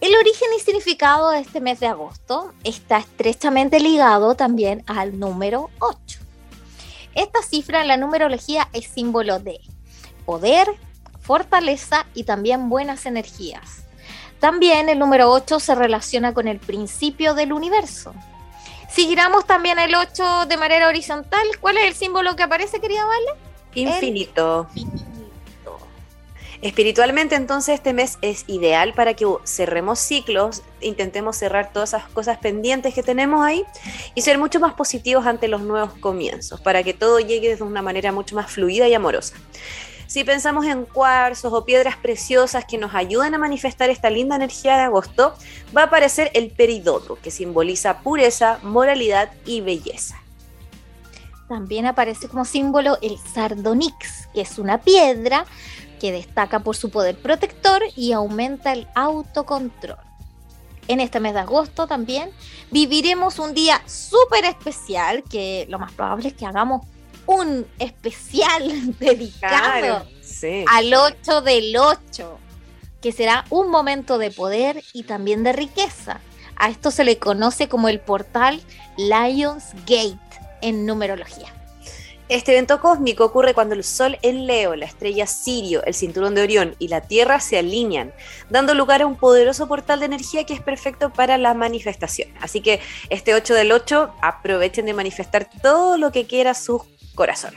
El 0.00 0.14
origen 0.16 0.48
y 0.56 0.60
significado 0.60 1.30
de 1.30 1.40
este 1.40 1.60
mes 1.60 1.78
de 1.78 1.86
agosto 1.86 2.54
está 2.64 2.98
estrechamente 2.98 3.80
ligado 3.80 4.34
también 4.34 4.82
al 4.86 5.18
número 5.18 5.68
8. 5.78 6.20
Esta 7.14 7.42
cifra 7.42 7.82
en 7.82 7.88
la 7.88 7.98
numerología 7.98 8.68
es 8.72 8.86
símbolo 8.86 9.40
de 9.40 9.60
poder, 10.24 10.68
fortaleza 11.20 12.06
y 12.14 12.24
también 12.24 12.70
buenas 12.70 13.04
energías. 13.04 13.84
También 14.38 14.88
el 14.88 14.98
número 14.98 15.30
8 15.30 15.60
se 15.60 15.74
relaciona 15.74 16.32
con 16.32 16.48
el 16.48 16.58
principio 16.58 17.34
del 17.34 17.52
universo. 17.52 18.14
Si 18.88 19.06
giramos 19.06 19.44
también 19.44 19.78
el 19.78 19.94
8 19.94 20.46
de 20.46 20.56
manera 20.56 20.88
horizontal, 20.88 21.46
¿cuál 21.60 21.76
es 21.76 21.84
el 21.84 21.94
símbolo 21.94 22.36
que 22.36 22.44
aparece, 22.44 22.80
querida 22.80 23.04
Vale? 23.04 23.38
Infinito. 23.74 24.66
Espiritualmente 26.62 27.36
entonces 27.36 27.76
este 27.76 27.94
mes 27.94 28.18
es 28.20 28.44
ideal 28.46 28.92
para 28.92 29.14
que 29.14 29.26
cerremos 29.44 29.98
ciclos, 29.98 30.62
intentemos 30.82 31.36
cerrar 31.36 31.72
todas 31.72 31.90
esas 31.90 32.06
cosas 32.10 32.36
pendientes 32.36 32.92
que 32.92 33.02
tenemos 33.02 33.42
ahí 33.42 33.64
y 34.14 34.20
ser 34.20 34.36
mucho 34.36 34.60
más 34.60 34.74
positivos 34.74 35.24
ante 35.24 35.48
los 35.48 35.62
nuevos 35.62 35.94
comienzos, 35.94 36.60
para 36.60 36.82
que 36.82 36.92
todo 36.92 37.18
llegue 37.18 37.56
de 37.56 37.62
una 37.62 37.80
manera 37.80 38.12
mucho 38.12 38.34
más 38.34 38.50
fluida 38.50 38.86
y 38.88 38.94
amorosa. 38.94 39.36
Si 40.06 40.22
pensamos 40.22 40.66
en 40.66 40.84
cuarzos 40.84 41.50
o 41.52 41.64
piedras 41.64 41.96
preciosas 41.96 42.66
que 42.66 42.76
nos 42.76 42.94
ayudan 42.94 43.32
a 43.34 43.38
manifestar 43.38 43.88
esta 43.88 44.10
linda 44.10 44.36
energía 44.36 44.76
de 44.76 44.82
agosto, 44.82 45.34
va 45.74 45.82
a 45.82 45.84
aparecer 45.84 46.30
el 46.34 46.50
peridoto, 46.50 47.16
que 47.22 47.30
simboliza 47.30 48.00
pureza, 48.00 48.58
moralidad 48.62 49.30
y 49.46 49.62
belleza. 49.62 50.20
También 51.48 51.86
aparece 51.86 52.28
como 52.28 52.44
símbolo 52.44 52.98
el 53.02 53.18
sardonyx, 53.18 54.28
que 54.34 54.42
es 54.42 54.58
una 54.58 54.78
piedra 54.82 55.46
que 56.00 56.10
destaca 56.10 56.60
por 56.60 56.76
su 56.76 56.90
poder 56.90 57.16
protector 57.16 57.82
y 57.94 58.12
aumenta 58.12 58.72
el 58.72 58.88
autocontrol. 58.94 59.98
En 60.88 60.98
este 60.98 61.20
mes 61.20 61.34
de 61.34 61.40
agosto 61.40 61.86
también 61.86 62.30
viviremos 62.72 63.38
un 63.38 63.54
día 63.54 63.80
súper 63.86 64.44
especial, 64.44 65.22
que 65.22 65.66
lo 65.68 65.78
más 65.78 65.92
probable 65.92 66.28
es 66.28 66.34
que 66.34 66.46
hagamos 66.46 66.84
un 67.26 67.66
especial 67.78 68.96
dedicado 68.98 70.04
al 70.68 70.94
8 70.94 71.42
del 71.42 71.76
8, 71.76 72.38
que 73.00 73.12
será 73.12 73.44
un 73.50 73.70
momento 73.70 74.18
de 74.18 74.32
poder 74.32 74.82
y 74.92 75.04
también 75.04 75.44
de 75.44 75.52
riqueza. 75.52 76.20
A 76.56 76.68
esto 76.70 76.90
se 76.90 77.04
le 77.04 77.18
conoce 77.18 77.68
como 77.68 77.88
el 77.88 78.00
portal 78.00 78.60
Lions 78.96 79.72
Gate 79.86 80.18
en 80.60 80.86
numerología. 80.86 81.59
Este 82.30 82.52
evento 82.52 82.80
cósmico 82.80 83.24
ocurre 83.24 83.54
cuando 83.54 83.74
el 83.74 83.82
Sol 83.82 84.16
en 84.22 84.46
Leo, 84.46 84.76
la 84.76 84.84
estrella 84.84 85.26
Sirio, 85.26 85.82
el 85.82 85.94
cinturón 85.94 86.36
de 86.36 86.42
Orión 86.42 86.76
y 86.78 86.86
la 86.86 87.00
Tierra 87.00 87.40
se 87.40 87.58
alinean, 87.58 88.14
dando 88.48 88.72
lugar 88.74 89.02
a 89.02 89.06
un 89.06 89.16
poderoso 89.16 89.66
portal 89.66 89.98
de 89.98 90.06
energía 90.06 90.44
que 90.44 90.54
es 90.54 90.60
perfecto 90.60 91.10
para 91.10 91.38
la 91.38 91.54
manifestación. 91.54 92.28
Así 92.40 92.60
que 92.60 92.78
este 93.08 93.34
8 93.34 93.52
del 93.54 93.72
8 93.72 94.14
aprovechen 94.22 94.86
de 94.86 94.94
manifestar 94.94 95.50
todo 95.60 95.98
lo 95.98 96.12
que 96.12 96.28
quiera 96.28 96.54
su 96.54 96.86
corazón. 97.16 97.52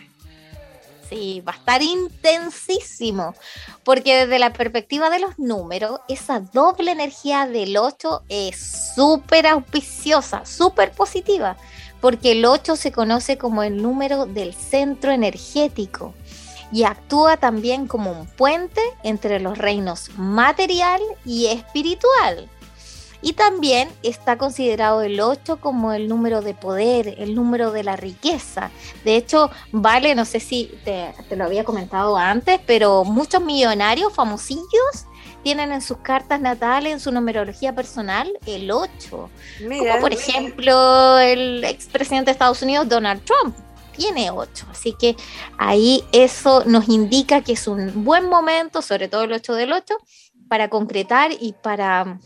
Sí, 1.08 1.44
va 1.48 1.52
a 1.52 1.58
estar 1.58 1.84
intensísimo, 1.84 3.36
porque 3.84 4.26
desde 4.26 4.40
la 4.40 4.54
perspectiva 4.54 5.12
de 5.12 5.20
los 5.20 5.38
números, 5.38 6.00
esa 6.08 6.40
doble 6.40 6.94
energía 6.94 7.46
del 7.46 7.78
8 7.78 8.24
es 8.28 8.94
súper 8.96 9.46
auspiciosa, 9.46 10.48
súper 10.48 10.94
positiva 10.94 11.58
porque 12.04 12.34
el 12.34 12.44
8 12.44 12.76
se 12.76 12.92
conoce 12.92 13.38
como 13.38 13.64
el 13.64 13.82
número 13.82 14.26
del 14.26 14.54
centro 14.54 15.14
energético 15.14 16.14
y 16.70 16.84
actúa 16.84 17.38
también 17.38 17.88
como 17.88 18.12
un 18.12 18.28
puente 18.28 18.82
entre 19.04 19.40
los 19.40 19.58
reinos 19.58 20.10
material 20.18 21.00
y 21.24 21.46
espiritual. 21.46 22.50
Y 23.22 23.32
también 23.32 23.88
está 24.04 24.38
considerado 24.38 25.02
el 25.02 25.22
8 25.22 25.62
como 25.62 25.94
el 25.94 26.10
número 26.10 26.42
de 26.42 26.54
poder, 26.54 27.16
el 27.20 27.36
número 27.36 27.72
de 27.72 27.86
la 27.86 27.96
riqueza. 27.96 28.70
De 29.06 29.16
hecho, 29.16 29.50
vale, 29.72 30.14
no 30.14 30.26
sé 30.26 30.42
si 30.42 30.78
te, 30.84 31.14
lo 31.38 31.46
había 31.46 31.64
comentado 31.64 32.18
antes, 32.18 32.60
pero 32.66 33.06
muchos 33.06 33.42
millonarios 33.42 34.12
famosillos 34.12 35.06
tienen 35.44 35.72
en 35.72 35.82
sus 35.82 35.98
cartas 35.98 36.42
natales, 36.42 36.94
en 36.94 37.00
su 37.00 37.12
numerología 37.12 37.76
personal, 37.76 38.32
el 38.46 38.72
8. 38.72 39.00
como 39.10 40.00
por 40.00 40.14
ejemplo 40.14 41.20
el 41.20 41.64
expresidente 41.64 42.26
de 42.26 42.32
Estados 42.32 42.62
Unidos, 42.62 42.90
Donald 42.90 43.24
Trump 43.24 43.56
tiene 43.96 44.32
8. 44.32 44.68
Así 44.72 44.94
que 44.94 45.16
ahí 45.58 46.04
eso 46.12 46.64
nos 46.66 46.90
indica 46.90 47.42
que 47.42 47.54
es 47.54 47.68
un 47.68 48.04
buen 48.04 48.28
momento, 48.30 48.82
sobre 48.82 49.08
todo 49.08 49.24
el 49.24 49.34
8 49.34 49.54
del 49.54 49.74
8, 49.74 49.96
para 50.48 50.70
concretar 50.70 51.32
y 51.40 51.54
para 51.54 52.20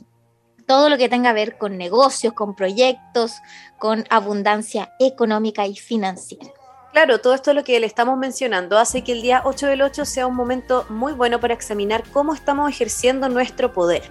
todo 0.68 0.90
lo 0.90 0.98
que 0.98 1.10
tenga 1.10 1.30
que 1.30 1.36
ver 1.36 1.58
con 1.58 1.78
negocios, 1.78 2.34
con 2.34 2.56
proyectos, 2.56 3.34
con 3.80 4.06
abundancia 4.10 4.94
económica 5.00 5.66
y 5.66 5.76
financiera. 5.76 6.52
Claro, 6.94 7.20
todo 7.20 7.34
esto 7.34 7.54
lo 7.54 7.64
que 7.64 7.80
le 7.80 7.86
estamos 7.86 8.18
mencionando 8.18 8.78
hace 8.78 9.04
que 9.04 9.12
el 9.12 9.22
día 9.22 9.42
8 9.46 9.68
del 9.68 9.82
8 9.82 10.06
sea 10.06 10.26
un 10.26 10.36
momento 10.36 10.86
muy 10.90 11.14
bueno 11.14 11.40
para 11.40 11.54
examinar 11.54 12.04
cómo 12.12 12.34
estamos 12.34 12.70
ejerciendo 12.70 13.30
nuestro 13.30 13.72
poder. 13.74 14.04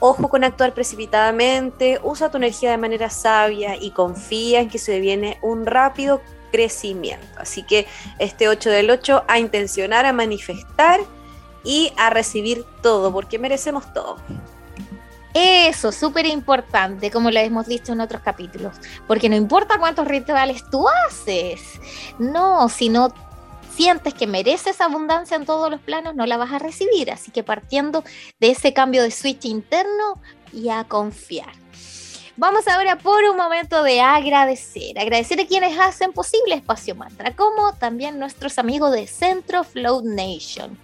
Ojo 0.00 0.28
con 0.28 0.44
actuar 0.44 0.74
precipitadamente, 0.74 2.00
usa 2.02 2.30
tu 2.30 2.36
energía 2.36 2.72
de 2.72 2.78
manera 2.78 3.08
sabia 3.08 3.76
y 3.76 3.92
confía 3.92 4.60
en 4.60 4.68
que 4.68 4.78
se 4.78 5.00
viene 5.00 5.38
un 5.40 5.64
rápido 5.64 6.20
crecimiento. 6.52 7.26
Así 7.38 7.62
que 7.62 7.86
este 8.18 8.48
8 8.48 8.70
del 8.70 8.90
8 8.90 9.24
a 9.26 9.38
intencionar, 9.38 10.04
a 10.04 10.12
manifestar 10.12 11.00
y 11.64 11.92
a 11.96 12.10
recibir 12.10 12.64
todo, 12.82 13.12
porque 13.12 13.38
merecemos 13.38 13.92
todo. 13.94 14.18
Eso, 15.34 15.90
súper 15.90 16.26
importante, 16.26 17.10
como 17.10 17.30
lo 17.30 17.40
hemos 17.40 17.66
dicho 17.66 17.92
en 17.92 18.00
otros 18.00 18.22
capítulos, 18.22 18.76
porque 19.08 19.28
no 19.28 19.34
importa 19.34 19.78
cuántos 19.78 20.06
rituales 20.06 20.62
tú 20.70 20.86
haces, 20.88 21.60
no, 22.20 22.68
si 22.68 22.88
no 22.88 23.12
sientes 23.74 24.14
que 24.14 24.26
mereces 24.26 24.80
abundancia 24.80 25.36
en 25.36 25.44
todos 25.44 25.70
los 25.70 25.80
planos, 25.80 26.14
no 26.14 26.26
la 26.26 26.36
vas 26.36 26.52
a 26.52 26.58
recibir. 26.58 27.10
Así 27.10 27.30
que 27.30 27.42
partiendo 27.42 28.04
de 28.40 28.50
ese 28.50 28.72
cambio 28.72 29.02
de 29.02 29.10
switch 29.10 29.44
interno 29.44 30.20
y 30.52 30.68
a 30.68 30.84
confiar. 30.84 31.52
Vamos 32.36 32.66
ahora 32.66 32.98
por 32.98 33.22
un 33.24 33.36
momento 33.36 33.82
de 33.82 34.00
agradecer. 34.00 34.98
Agradecer 34.98 35.40
a 35.40 35.46
quienes 35.46 35.78
hacen 35.78 36.12
posible 36.12 36.54
Espacio 36.54 36.94
Mantra, 36.94 37.34
como 37.34 37.74
también 37.74 38.18
nuestros 38.18 38.58
amigos 38.58 38.92
de 38.92 39.06
Centro 39.06 39.62
Float 39.62 40.04
Nation. 40.04 40.76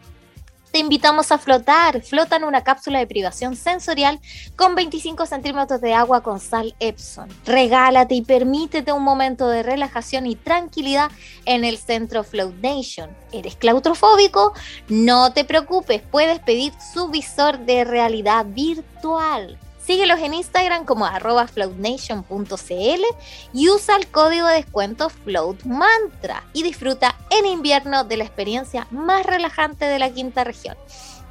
Te 0.73 0.79
invitamos 0.79 1.33
a 1.33 1.39
flotar. 1.39 2.03
Flota 2.03 2.37
en 2.37 2.45
una 2.45 2.63
cápsula 2.63 3.01
de 3.01 3.07
privación 3.07 3.57
sensorial 3.57 4.21
con 4.57 4.75
25 4.75 5.27
centímetros 5.27 5.81
de 5.81 5.95
agua 5.95 6.23
con 6.23 6.39
sal 6.39 6.75
Epson. 6.79 7.29
Regálate 7.45 8.15
y 8.15 8.23
permítete 8.23 8.93
un 8.93 9.03
momento 9.03 9.49
de 9.49 9.65
relajación 9.65 10.27
y 10.27 10.37
tranquilidad 10.37 11.11
en 11.45 11.65
el 11.65 11.77
Centro 11.77 12.23
Float 12.23 12.55
Nation. 12.63 13.11
¿Eres 13.33 13.57
claustrofóbico? 13.57 14.53
No 14.89 15.33
te 15.33 15.45
preocupes, 15.45 16.03
puedes 16.03 16.39
pedir 16.39 16.73
su 16.93 17.09
visor 17.09 17.59
de 17.59 17.85
realidad 17.85 18.47
virtual. 18.49 19.59
Síguelos 19.85 20.21
en 20.21 20.35
Instagram 20.35 20.85
como 20.85 21.07
arroba 21.07 21.47
floatnation.cl 21.49 23.05
y 23.53 23.69
usa 23.71 23.97
el 23.97 24.09
código 24.09 24.47
de 24.47 24.57
descuento 24.57 25.09
FloatMantra 25.09 26.45
y 26.53 26.63
disfruta 26.63 27.17
en 27.31 27.47
invierno 27.47 28.05
de 28.05 28.19
la 28.19 28.25
experiencia 28.25 28.87
más 28.91 29.25
relajante 29.25 29.87
de 29.87 29.99
la 29.99 30.11
quinta 30.11 30.45
región. 30.45 30.77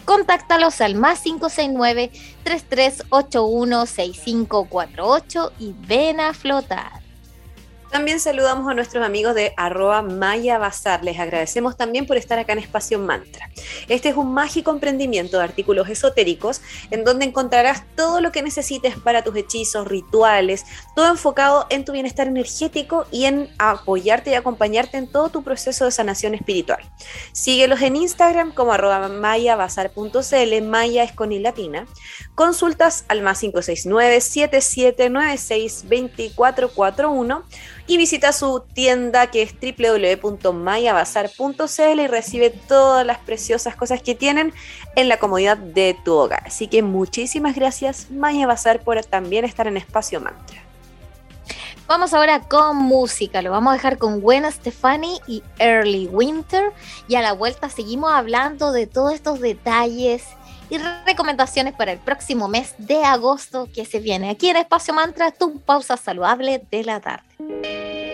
Contáctalos 0.05 0.81
al 0.81 0.95
más 0.95 1.21
569 1.21 2.11
3381 2.43 3.85
6548 3.85 5.53
y 5.59 5.75
ven 5.87 6.19
a 6.19 6.33
flotar. 6.33 7.08
También 7.91 8.19
saludamos 8.19 8.69
a 8.69 8.75
nuestros 8.75 9.03
amigos 9.03 9.33
de 9.33 9.53
arroba 9.57 10.03
Maya 10.03 10.59
Bazar. 10.59 11.03
Les 11.03 11.19
agradecemos 11.19 11.75
también 11.75 12.05
por 12.05 12.17
estar 12.17 12.37
acá 12.37 12.53
en 12.53 12.59
Espacio 12.59 12.99
Mantra. 12.99 13.49
Este 13.87 14.09
es 14.09 14.15
un 14.15 14.31
mágico 14.31 14.69
emprendimiento 14.69 15.37
de 15.37 15.43
artículos 15.43 15.89
esotéricos 15.89 16.61
en 16.91 17.03
donde 17.03 17.25
encontrarás 17.25 17.83
todo 17.95 18.21
lo 18.21 18.31
que 18.31 18.43
necesites 18.43 18.95
para 18.97 19.23
tus 19.23 19.35
hechizos, 19.35 19.87
rituales, 19.87 20.65
todo 20.95 21.07
enfocado 21.07 21.65
en 21.71 21.83
tu 21.83 21.91
bienestar 21.91 22.27
energético 22.27 23.07
y 23.11 23.25
en 23.25 23.49
apoyarte 23.57 24.29
y 24.31 24.33
acompañarte 24.35 24.97
en 24.97 25.11
todo 25.11 25.29
tu 25.29 25.43
proceso 25.43 25.85
de 25.85 25.91
sanación 25.91 26.35
espiritual. 26.35 26.79
Síguelos 27.31 27.81
en 27.81 27.95
Instagram 27.95 28.53
como 28.53 28.71
arroba 28.71 29.07
mayabazar.cl, 29.07 30.61
Maya 30.61 31.03
es 31.03 31.13
con 31.13 31.31
y 31.31 31.39
latina. 31.39 31.87
Consultas 32.35 33.05
al 33.07 33.21
más 33.21 33.39
569 33.39 34.21
7796 34.21 35.83
2441 35.83 37.43
y 37.89 37.97
visita 37.97 38.31
su 38.33 38.63
tienda 38.73 39.31
que 39.31 39.41
es 39.41 39.55
www.mayabazar.cl 39.59 41.99
y 41.99 42.07
recibe 42.07 42.51
todas 42.51 43.03
las 43.03 43.17
preciosas 43.17 43.75
cosas 43.75 44.03
que 44.03 44.13
tienen 44.13 44.53
en 44.95 45.09
la 45.09 45.17
comodidad 45.17 45.57
de 45.57 45.97
tu 46.05 46.13
hogar. 46.13 46.43
Así 46.45 46.67
que 46.67 46.83
muchísimas 46.83 47.55
gracias 47.55 48.11
Maya 48.11 48.45
Bazar 48.45 48.81
por 48.81 49.03
también 49.03 49.43
estar 49.43 49.65
en 49.65 49.75
Espacio 49.75 50.21
Mantra. 50.21 50.61
Vamos 51.87 52.13
ahora 52.13 52.41
con 52.41 52.77
música, 52.77 53.41
lo 53.41 53.49
vamos 53.49 53.71
a 53.71 53.77
dejar 53.77 53.97
con 53.97 54.21
Gwen 54.21 54.45
Stefani 54.51 55.19
y 55.25 55.41
Early 55.57 56.09
Winter 56.09 56.71
y 57.07 57.15
a 57.15 57.21
la 57.21 57.33
vuelta 57.33 57.71
seguimos 57.71 58.11
hablando 58.11 58.71
de 58.71 58.85
todos 58.85 59.13
estos 59.13 59.39
detalles 59.39 60.25
y 60.69 60.77
recomendaciones 61.05 61.73
para 61.73 61.91
el 61.91 61.99
próximo 61.99 62.47
mes 62.47 62.75
de 62.77 63.03
agosto 63.03 63.67
que 63.73 63.85
se 63.85 63.99
viene 63.99 64.29
aquí 64.29 64.49
en 64.49 64.57
Espacio 64.57 64.93
Mantra, 64.93 65.31
tu 65.31 65.59
pausa 65.59 65.97
saludable 65.97 66.61
de 66.71 66.83
la 66.83 66.99
tarde. 66.99 68.08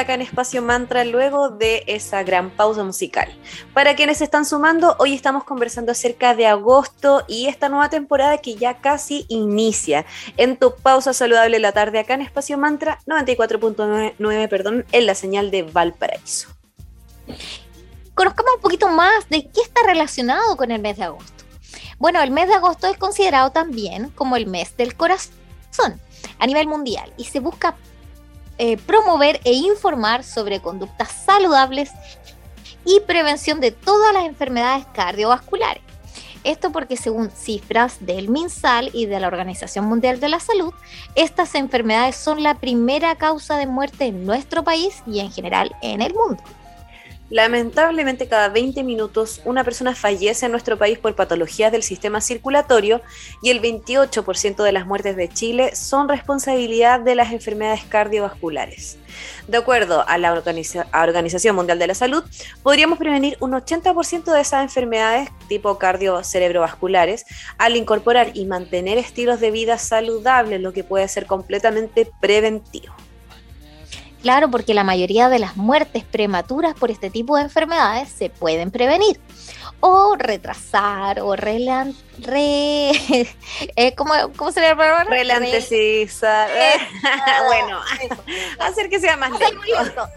Acá 0.00 0.14
en 0.14 0.22
Espacio 0.22 0.62
Mantra 0.62 1.04
luego 1.04 1.50
de 1.50 1.84
esa 1.86 2.22
gran 2.22 2.50
pausa 2.50 2.84
musical. 2.84 3.28
Para 3.72 3.94
quienes 3.96 4.20
están 4.20 4.44
sumando, 4.44 4.96
hoy 4.98 5.14
estamos 5.14 5.44
conversando 5.44 5.92
acerca 5.92 6.34
de 6.34 6.46
agosto 6.46 7.24
y 7.28 7.46
esta 7.46 7.68
nueva 7.68 7.90
temporada 7.90 8.38
que 8.38 8.56
ya 8.56 8.78
casi 8.80 9.26
inicia 9.28 10.04
en 10.36 10.56
tu 10.56 10.74
pausa 10.74 11.12
saludable 11.12 11.58
la 11.58 11.72
tarde 11.72 11.98
acá 11.98 12.14
en 12.14 12.22
Espacio 12.22 12.58
Mantra 12.58 13.00
94.9, 13.06 14.48
perdón, 14.48 14.84
en 14.92 15.06
la 15.06 15.14
señal 15.14 15.50
de 15.50 15.62
Valparaíso. 15.62 16.48
Conozcamos 18.14 18.54
un 18.56 18.60
poquito 18.62 18.88
más 18.88 19.28
de 19.28 19.48
qué 19.48 19.60
está 19.60 19.82
relacionado 19.86 20.56
con 20.56 20.70
el 20.70 20.80
mes 20.80 20.96
de 20.96 21.04
agosto. 21.04 21.44
Bueno, 21.98 22.20
el 22.22 22.30
mes 22.30 22.48
de 22.48 22.54
agosto 22.54 22.86
es 22.86 22.98
considerado 22.98 23.52
también 23.52 24.10
como 24.10 24.36
el 24.36 24.46
mes 24.46 24.76
del 24.76 24.96
corazón 24.96 26.00
a 26.38 26.46
nivel 26.46 26.66
mundial 26.66 27.12
y 27.16 27.24
se 27.24 27.40
busca 27.40 27.76
eh, 28.58 28.76
promover 28.76 29.40
e 29.44 29.52
informar 29.52 30.24
sobre 30.24 30.60
conductas 30.60 31.12
saludables 31.24 31.90
y 32.84 33.00
prevención 33.00 33.60
de 33.60 33.72
todas 33.72 34.12
las 34.14 34.24
enfermedades 34.24 34.86
cardiovasculares. 34.94 35.82
Esto 36.44 36.70
porque 36.70 36.96
según 36.96 37.30
cifras 37.30 37.96
del 38.06 38.28
MinSal 38.28 38.90
y 38.92 39.06
de 39.06 39.18
la 39.18 39.26
Organización 39.26 39.86
Mundial 39.86 40.20
de 40.20 40.28
la 40.28 40.38
Salud, 40.38 40.72
estas 41.16 41.56
enfermedades 41.56 42.14
son 42.14 42.44
la 42.44 42.54
primera 42.54 43.16
causa 43.16 43.56
de 43.56 43.66
muerte 43.66 44.04
en 44.04 44.24
nuestro 44.24 44.62
país 44.62 45.02
y 45.08 45.18
en 45.18 45.32
general 45.32 45.74
en 45.82 46.02
el 46.02 46.14
mundo. 46.14 46.40
Lamentablemente, 47.28 48.28
cada 48.28 48.48
20 48.48 48.84
minutos 48.84 49.40
una 49.44 49.64
persona 49.64 49.96
fallece 49.96 50.46
en 50.46 50.52
nuestro 50.52 50.78
país 50.78 50.98
por 50.98 51.16
patologías 51.16 51.72
del 51.72 51.82
sistema 51.82 52.20
circulatorio 52.20 53.00
y 53.42 53.50
el 53.50 53.60
28% 53.60 54.62
de 54.62 54.70
las 54.70 54.86
muertes 54.86 55.16
de 55.16 55.28
Chile 55.28 55.74
son 55.74 56.08
responsabilidad 56.08 57.00
de 57.00 57.16
las 57.16 57.32
enfermedades 57.32 57.82
cardiovasculares. 57.84 58.98
De 59.48 59.58
acuerdo 59.58 60.04
a 60.06 60.18
la 60.18 60.32
Organización 60.32 61.56
Mundial 61.56 61.80
de 61.80 61.88
la 61.88 61.94
Salud, 61.94 62.22
podríamos 62.62 62.96
prevenir 62.96 63.36
un 63.40 63.52
80% 63.52 64.32
de 64.32 64.40
esas 64.40 64.62
enfermedades 64.62 65.28
tipo 65.48 65.78
cardio-cerebrovasculares 65.78 67.24
al 67.58 67.74
incorporar 67.74 68.30
y 68.34 68.44
mantener 68.44 68.98
estilos 68.98 69.40
de 69.40 69.50
vida 69.50 69.78
saludables, 69.78 70.60
lo 70.60 70.72
que 70.72 70.84
puede 70.84 71.08
ser 71.08 71.26
completamente 71.26 72.08
preventivo. 72.20 72.94
Claro, 74.22 74.50
porque 74.50 74.74
la 74.74 74.84
mayoría 74.84 75.28
de 75.28 75.38
las 75.38 75.56
muertes 75.56 76.04
prematuras 76.04 76.74
por 76.74 76.90
este 76.90 77.10
tipo 77.10 77.36
de 77.36 77.42
enfermedades 77.42 78.08
se 78.08 78.30
pueden 78.30 78.70
prevenir 78.70 79.20
o 79.80 80.16
retrasar 80.16 81.20
o 81.20 81.36
relan, 81.36 81.94
re, 82.18 82.90
eh, 83.76 83.94
¿cómo, 83.94 84.12
¿cómo, 84.36 84.52
se 84.52 84.60
llama? 84.60 85.04
Relantecizar. 85.04 86.50
bueno, 87.46 87.80
hacer 88.58 88.88
que 88.88 89.00
sea 89.00 89.16
más 89.16 89.32
lento. 89.38 90.08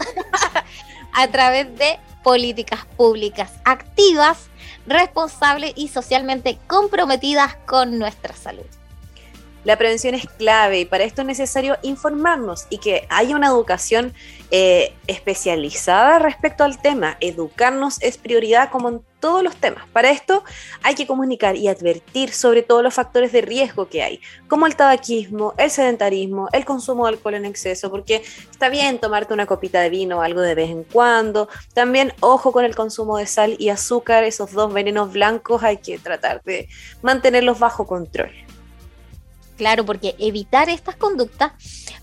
A 1.12 1.28
través 1.28 1.76
de 1.76 1.98
políticas 2.22 2.84
públicas 2.96 3.52
activas, 3.64 4.48
responsables 4.86 5.72
y 5.74 5.88
socialmente 5.88 6.58
comprometidas 6.66 7.56
con 7.66 7.98
nuestra 7.98 8.34
salud. 8.34 8.66
La 9.64 9.76
prevención 9.76 10.14
es 10.14 10.26
clave 10.26 10.80
y 10.80 10.84
para 10.86 11.04
esto 11.04 11.20
es 11.20 11.26
necesario 11.26 11.76
informarnos 11.82 12.66
y 12.70 12.78
que 12.78 13.06
haya 13.10 13.36
una 13.36 13.48
educación 13.48 14.14
eh, 14.50 14.94
especializada 15.06 16.18
respecto 16.18 16.64
al 16.64 16.80
tema. 16.80 17.18
Educarnos 17.20 18.00
es 18.00 18.16
prioridad 18.16 18.70
como 18.70 18.88
en 18.88 19.02
todos 19.20 19.42
los 19.42 19.54
temas. 19.56 19.86
Para 19.92 20.10
esto 20.10 20.44
hay 20.82 20.94
que 20.94 21.06
comunicar 21.06 21.56
y 21.56 21.68
advertir 21.68 22.32
sobre 22.32 22.62
todos 22.62 22.82
los 22.82 22.94
factores 22.94 23.32
de 23.32 23.42
riesgo 23.42 23.88
que 23.88 24.02
hay, 24.02 24.20
como 24.48 24.66
el 24.66 24.76
tabaquismo, 24.76 25.52
el 25.58 25.70
sedentarismo, 25.70 26.48
el 26.52 26.64
consumo 26.64 27.04
de 27.04 27.10
alcohol 27.10 27.34
en 27.34 27.44
exceso, 27.44 27.90
porque 27.90 28.22
está 28.50 28.70
bien 28.70 28.98
tomarte 28.98 29.34
una 29.34 29.44
copita 29.44 29.82
de 29.82 29.90
vino 29.90 30.18
o 30.18 30.22
algo 30.22 30.40
de 30.40 30.54
vez 30.54 30.70
en 30.70 30.84
cuando. 30.84 31.50
También 31.74 32.14
ojo 32.20 32.50
con 32.50 32.64
el 32.64 32.74
consumo 32.74 33.18
de 33.18 33.26
sal 33.26 33.56
y 33.58 33.68
azúcar, 33.68 34.24
esos 34.24 34.52
dos 34.52 34.72
venenos 34.72 35.12
blancos 35.12 35.62
hay 35.62 35.76
que 35.76 35.98
tratar 35.98 36.42
de 36.44 36.68
mantenerlos 37.02 37.58
bajo 37.58 37.86
control. 37.86 38.30
Claro, 39.60 39.84
porque 39.84 40.16
evitar 40.18 40.70
estas 40.70 40.96
conductas 40.96 41.52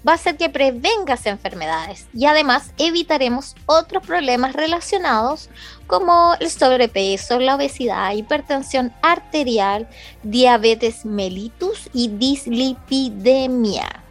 va 0.07 0.11
a 0.11 0.15
hacer 0.15 0.37
que 0.37 0.47
prevengas 0.47 1.25
enfermedades 1.25 2.05
y 2.13 2.27
además 2.27 2.71
evitaremos 2.77 3.55
otros 3.65 4.05
problemas 4.05 4.53
relacionados 4.53 5.49
como 5.87 6.35
el 6.39 6.51
sobrepeso, 6.51 7.39
la 7.39 7.55
obesidad, 7.55 8.13
hipertensión 8.13 8.93
arterial, 9.01 9.89
diabetes 10.21 11.03
mellitus 11.03 11.89
y 11.93 12.09
dislipidemia 12.09 14.03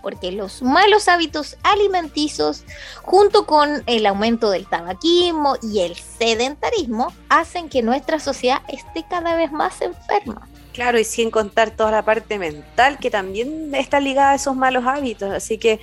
porque 0.00 0.30
los 0.30 0.62
malos 0.62 1.08
hábitos 1.08 1.56
alimenticios, 1.64 2.62
junto 3.02 3.46
con 3.46 3.82
el 3.86 4.06
aumento 4.06 4.50
del 4.50 4.68
tabaquismo 4.68 5.56
y 5.62 5.80
el 5.80 5.96
sedentarismo, 5.96 7.12
hacen 7.30 7.70
que 7.70 7.82
nuestra 7.82 8.20
sociedad 8.20 8.60
esté 8.68 9.04
cada 9.08 9.34
vez 9.34 9.50
más 9.50 9.80
enferma. 9.80 10.46
Claro, 10.74 10.98
y 10.98 11.04
sin 11.04 11.30
contar 11.30 11.70
toda 11.70 11.92
la 11.92 12.04
parte 12.04 12.36
mental 12.36 12.98
que 12.98 13.08
también 13.08 13.72
está 13.76 14.00
ligada 14.00 14.32
a 14.32 14.34
esos 14.34 14.56
malos 14.56 14.84
hábitos. 14.84 15.32
Así 15.32 15.56
que 15.56 15.78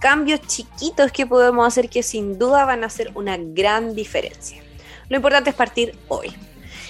cambios 0.00 0.40
chiquitos 0.42 1.10
que 1.10 1.26
podemos 1.26 1.66
hacer 1.66 1.90
que 1.90 2.04
sin 2.04 2.38
duda 2.38 2.64
van 2.64 2.84
a 2.84 2.86
hacer 2.86 3.10
una 3.16 3.36
gran 3.36 3.96
diferencia. 3.96 4.62
Lo 5.08 5.16
importante 5.16 5.50
es 5.50 5.56
partir 5.56 5.98
hoy. 6.06 6.32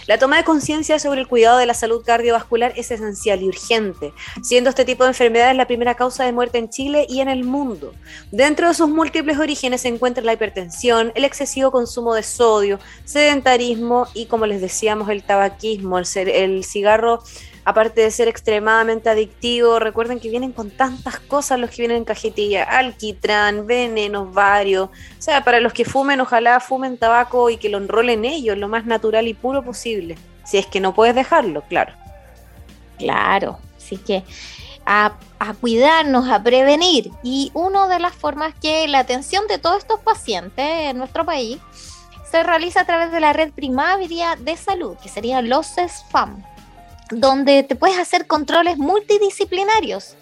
La 0.09 0.19
toma 0.19 0.39
de 0.39 0.45
conciencia 0.45 0.99
sobre 0.99 1.21
el 1.21 1.29
cuidado 1.29 1.59
de 1.59 1.67
la 1.67 1.75
salud 1.75 2.03
cardiovascular 2.03 2.73
es 2.77 2.91
esencial 2.91 3.43
y 3.43 3.49
urgente, 3.49 4.15
siendo 4.43 4.71
este 4.71 4.87
tipo 4.87 5.05
de 5.05 5.11
enfermedades 5.11 5.55
la 5.55 5.67
primera 5.67 5.97
causa 5.97 6.25
de 6.25 6.33
muerte 6.33 6.57
en 6.57 6.71
Chile 6.71 7.05
y 7.11 7.21
en 7.21 7.29
el 7.29 7.45
mundo. 7.45 7.93
Dentro 8.33 8.69
de 8.69 8.73
sus 8.73 8.89
múltiples 8.89 9.39
orígenes 9.39 9.83
se 9.83 9.89
encuentra 9.89 10.25
la 10.25 10.33
hipertensión, 10.33 11.13
el 11.15 11.27
excesivo 11.27 11.71
consumo 11.71 12.15
de 12.15 12.23
sodio, 12.23 12.81
sedentarismo 13.05 14.07
y, 14.15 14.25
como 14.25 14.47
les 14.47 14.63
decíamos, 14.63 15.11
el 15.11 15.23
tabaquismo, 15.23 15.99
el, 15.99 16.07
el 16.17 16.65
cigarro 16.65 17.23
aparte 17.69 18.01
de 18.01 18.11
ser 18.11 18.29
extremadamente 18.29 19.11
adictivo, 19.11 19.79
recuerden 19.79 20.21
que 20.21 20.31
vienen 20.31 20.53
con 20.53 20.71
tantas 20.71 21.21
cosas 21.21 21.59
los 21.59 21.69
que 21.69 21.83
vienen 21.83 21.99
en 21.99 22.05
cajetilla, 22.07 22.63
alquitrán, 22.65 23.67
venenos 23.67 24.33
varios, 24.33 24.89
o 24.89 24.93
sea, 25.19 25.45
para 25.45 25.61
los 25.61 25.75
que 25.75 25.85
fumen, 25.85 26.19
ojalá 26.23 26.61
fumen 26.61 26.97
tabaco 26.97 27.51
y 27.51 27.59
que 27.59 27.69
lo 27.69 27.77
enrolen 27.77 28.25
ellos 28.25 28.57
lo 28.57 28.69
más 28.69 28.87
natural 28.87 29.29
y 29.29 29.35
puro 29.35 29.63
posible, 29.63 30.17
si 30.45 30.57
es 30.57 30.67
que 30.67 30.81
no 30.81 30.95
puedes 30.95 31.15
dejarlo, 31.15 31.61
claro. 31.69 31.93
Claro, 32.97 33.59
así 33.77 33.99
que 33.99 34.25
a, 34.87 35.13
a 35.39 35.53
cuidarnos, 35.53 36.27
a 36.31 36.43
prevenir, 36.43 37.11
y 37.23 37.51
una 37.53 37.87
de 37.87 37.99
las 37.99 38.15
formas 38.15 38.55
que 38.63 38.89
la 38.89 39.01
atención 39.01 39.47
de 39.47 39.59
todos 39.59 39.77
estos 39.77 40.01
pacientes 40.01 40.65
en 40.67 40.97
nuestro 40.97 41.27
país 41.27 41.59
se 42.31 42.43
realiza 42.43 42.81
a 42.81 42.87
través 42.87 43.13
de 43.13 43.21
la 43.21 43.35
red 43.35 43.53
primaria 43.53 44.37
de 44.37 44.57
salud, 44.57 44.97
que 45.03 45.11
sería 45.11 45.43
los 45.43 45.67
SFAM 45.67 46.43
donde 47.11 47.63
te 47.63 47.77
puedes 47.77 47.99
hacer 47.99 48.27
controles 48.27 48.79
multidisciplinarios. 48.79 50.17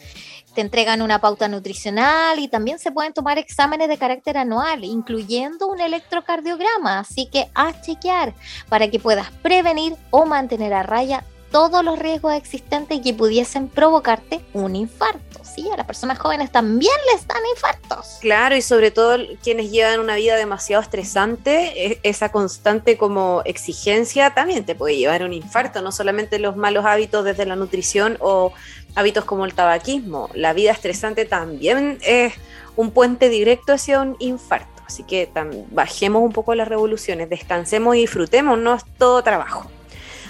Te 0.55 0.63
entregan 0.63 1.03
una 1.03 1.21
pauta 1.21 1.49
nutricional 1.49 2.39
y 2.39 2.49
también 2.49 2.79
se 2.79 2.91
pueden 2.91 3.13
tomar 3.13 3.37
exámenes 3.37 3.89
de 3.89 3.99
carácter 3.99 4.39
anual, 4.39 4.85
incluyendo 4.85 5.67
un 5.67 5.81
electrocardiograma. 5.81 7.01
Así 7.01 7.27
que 7.27 7.51
a 7.55 7.79
chequear 7.83 8.35
para 8.71 8.89
que 8.89 8.99
puedas 8.99 9.31
prevenir 9.43 9.95
o 10.11 10.25
mantener 10.25 10.73
a 10.73 10.83
raya 10.83 11.25
todos 11.51 11.85
los 11.85 11.99
riesgos 11.99 12.35
existentes 12.35 13.01
que 13.01 13.15
pudiesen 13.15 13.69
provocarte 13.69 14.41
un 14.53 14.77
infarto. 14.77 15.41
Sí, 15.45 15.69
a 15.73 15.77
las 15.77 15.87
personas 15.87 16.19
jóvenes 16.19 16.51
también 16.51 16.95
les 17.13 17.27
dan 17.27 17.41
infartos. 17.55 18.19
Claro, 18.21 18.57
y 18.57 18.63
sobre 18.63 18.91
todo 18.91 19.17
quienes 19.43 19.71
llevan 19.71 20.01
una 20.01 20.17
vida 20.17 20.37
demasiado 20.37 20.83
estresante, 20.83 21.87
e, 21.87 22.01
esa 22.03 22.31
constante 22.31 22.99
como 22.99 23.43
exigencia 23.45 24.35
también 24.35 24.65
te 24.65 24.75
puede 24.75 24.97
llevar 24.97 25.23
a 25.23 25.27
un 25.27 25.33
infarto, 25.33 25.81
no 25.83 25.93
solamente 25.93 26.39
los 26.39 26.57
malos 26.57 26.85
hábitos 26.85 27.25
desde 27.25 27.47
la 27.47 27.57
nutrición 27.57 28.19
o 28.21 28.53
hábitos 28.95 29.25
como 29.25 29.47
el 29.47 29.55
tabaquismo. 29.55 30.29
La 30.35 30.53
vida 30.53 30.73
estresante 30.73 31.25
también 31.25 31.99
es 32.03 32.35
un 32.77 32.91
puente 32.91 33.29
directo 33.29 33.73
hacia 33.73 34.01
un 34.01 34.17
infarto. 34.19 34.83
Así 34.87 35.03
que 35.03 35.31
bajemos 35.71 36.23
un 36.23 36.33
poco 36.33 36.55
las 36.55 36.69
revoluciones, 36.69 37.29
descansemos 37.29 37.97
y 37.97 38.01
disfrutemos, 38.01 38.59
no 38.59 38.75
es 38.75 38.85
todo 38.99 39.23
trabajo. 39.23 39.71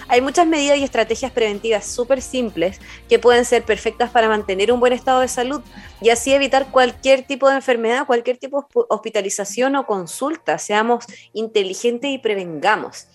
Hay 0.09 0.21
muchas 0.21 0.47
medidas 0.47 0.77
y 0.77 0.83
estrategias 0.83 1.31
preventivas 1.31 1.85
súper 1.85 2.21
simples 2.21 2.79
que 3.09 3.19
pueden 3.19 3.43
ser 3.43 3.63
perfectas 3.63 4.09
para 4.09 4.29
mantener 4.29 4.71
un 4.71 4.79
buen 4.79 4.93
estado 4.93 5.19
de 5.19 5.27
salud 5.27 5.61
y 5.99 6.09
así 6.09 6.33
evitar 6.33 6.71
cualquier 6.71 7.23
tipo 7.23 7.49
de 7.49 7.55
enfermedad, 7.55 8.07
cualquier 8.07 8.37
tipo 8.37 8.61
de 8.61 8.83
hospitalización 8.89 9.75
o 9.75 9.85
consulta. 9.85 10.59
Seamos 10.59 11.05
inteligentes 11.33 12.09
y 12.09 12.19
prevengamos. 12.19 13.07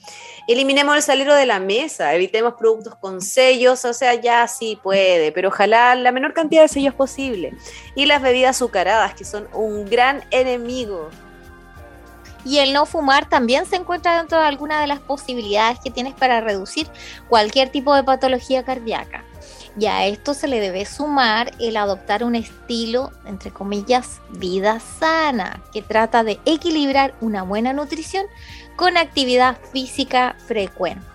Eliminemos 0.46 0.96
el 0.96 1.02
salero 1.02 1.34
de 1.34 1.46
la 1.46 1.60
mesa, 1.60 2.14
evitemos 2.14 2.54
productos 2.58 2.96
con 2.96 3.22
sellos, 3.22 3.84
o 3.86 3.94
sea, 3.94 4.14
ya 4.14 4.46
sí 4.46 4.78
puede, 4.82 5.32
pero 5.32 5.48
ojalá 5.48 5.94
la 5.94 6.12
menor 6.12 6.34
cantidad 6.34 6.62
de 6.62 6.68
sellos 6.68 6.94
posible. 6.94 7.54
Y 7.94 8.04
las 8.04 8.20
bebidas 8.20 8.56
azucaradas, 8.56 9.14
que 9.14 9.24
son 9.24 9.48
un 9.54 9.86
gran 9.86 10.24
enemigo 10.30 11.08
y 12.44 12.58
el 12.58 12.72
no 12.72 12.86
fumar 12.86 13.28
también 13.28 13.66
se 13.66 13.76
encuentra 13.76 14.16
dentro 14.18 14.38
de 14.38 14.46
alguna 14.46 14.80
de 14.80 14.86
las 14.86 15.00
posibilidades 15.00 15.78
que 15.80 15.90
tienes 15.90 16.14
para 16.14 16.40
reducir 16.40 16.88
cualquier 17.28 17.70
tipo 17.70 17.94
de 17.94 18.04
patología 18.04 18.64
cardíaca. 18.64 19.24
Y 19.78 19.86
a 19.86 20.06
esto 20.06 20.34
se 20.34 20.48
le 20.48 20.60
debe 20.60 20.84
sumar 20.84 21.52
el 21.58 21.76
adoptar 21.76 22.24
un 22.24 22.34
estilo, 22.34 23.10
entre 23.24 23.50
comillas, 23.50 24.20
vida 24.30 24.80
sana, 24.80 25.62
que 25.72 25.80
trata 25.80 26.24
de 26.24 26.40
equilibrar 26.44 27.14
una 27.20 27.42
buena 27.42 27.72
nutrición 27.72 28.26
con 28.76 28.96
actividad 28.96 29.56
física 29.72 30.36
frecuente. 30.46 31.11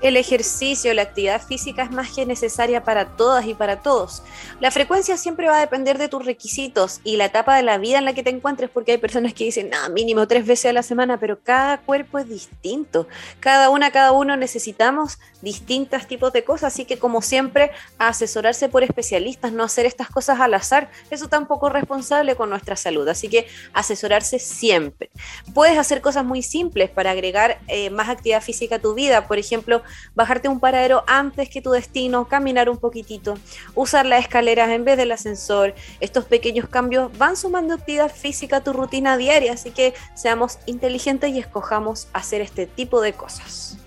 El 0.00 0.16
ejercicio, 0.16 0.94
la 0.94 1.02
actividad 1.02 1.42
física 1.42 1.82
es 1.82 1.90
más 1.90 2.12
que 2.12 2.24
necesaria 2.24 2.84
para 2.84 3.16
todas 3.16 3.46
y 3.46 3.54
para 3.54 3.80
todos. 3.80 4.22
La 4.60 4.70
frecuencia 4.70 5.16
siempre 5.16 5.48
va 5.48 5.56
a 5.56 5.60
depender 5.60 5.98
de 5.98 6.08
tus 6.08 6.24
requisitos 6.24 7.00
y 7.02 7.16
la 7.16 7.24
etapa 7.24 7.56
de 7.56 7.64
la 7.64 7.78
vida 7.78 7.98
en 7.98 8.04
la 8.04 8.12
que 8.12 8.22
te 8.22 8.30
encuentres, 8.30 8.70
porque 8.70 8.92
hay 8.92 8.98
personas 8.98 9.34
que 9.34 9.44
dicen, 9.44 9.70
no, 9.70 9.90
mínimo 9.90 10.28
tres 10.28 10.46
veces 10.46 10.66
a 10.66 10.72
la 10.72 10.84
semana, 10.84 11.18
pero 11.18 11.40
cada 11.42 11.78
cuerpo 11.78 12.18
es 12.18 12.28
distinto. 12.28 13.08
Cada 13.40 13.70
una, 13.70 13.90
cada 13.90 14.12
uno 14.12 14.36
necesitamos 14.36 15.18
distintos 15.42 16.06
tipos 16.06 16.32
de 16.32 16.44
cosas, 16.44 16.72
así 16.72 16.84
que 16.84 16.98
como 16.98 17.20
siempre, 17.20 17.72
asesorarse 17.98 18.68
por 18.68 18.82
especialistas, 18.84 19.52
no 19.52 19.64
hacer 19.64 19.86
estas 19.86 20.08
cosas 20.08 20.40
al 20.40 20.54
azar, 20.54 20.90
eso 21.10 21.28
tampoco 21.28 21.68
es 21.68 21.72
responsable 21.72 22.36
con 22.36 22.50
nuestra 22.50 22.76
salud, 22.76 23.08
así 23.08 23.28
que 23.28 23.46
asesorarse 23.72 24.38
siempre. 24.38 25.10
Puedes 25.54 25.76
hacer 25.76 26.00
cosas 26.00 26.24
muy 26.24 26.42
simples 26.42 26.90
para 26.90 27.10
agregar 27.10 27.58
eh, 27.66 27.90
más 27.90 28.08
actividad 28.08 28.42
física 28.42 28.76
a 28.76 28.78
tu 28.78 28.94
vida, 28.94 29.26
por 29.26 29.38
ejemplo, 29.38 29.82
bajarte 30.14 30.48
un 30.48 30.60
paradero 30.60 31.04
antes 31.06 31.48
que 31.48 31.62
tu 31.62 31.70
destino, 31.70 32.28
caminar 32.28 32.68
un 32.68 32.78
poquitito, 32.78 33.38
usar 33.74 34.06
las 34.06 34.20
escaleras 34.20 34.70
en 34.70 34.84
vez 34.84 34.96
del 34.96 35.12
ascensor. 35.12 35.74
Estos 36.00 36.24
pequeños 36.24 36.68
cambios 36.68 37.16
van 37.18 37.36
sumando 37.36 37.74
actividad 37.74 38.10
física 38.10 38.56
a 38.56 38.64
tu 38.64 38.72
rutina 38.72 39.16
diaria, 39.16 39.52
así 39.52 39.70
que 39.70 39.94
seamos 40.14 40.58
inteligentes 40.66 41.30
y 41.30 41.38
escojamos 41.38 42.08
hacer 42.12 42.40
este 42.40 42.66
tipo 42.66 43.00
de 43.00 43.12
cosas. 43.12 43.78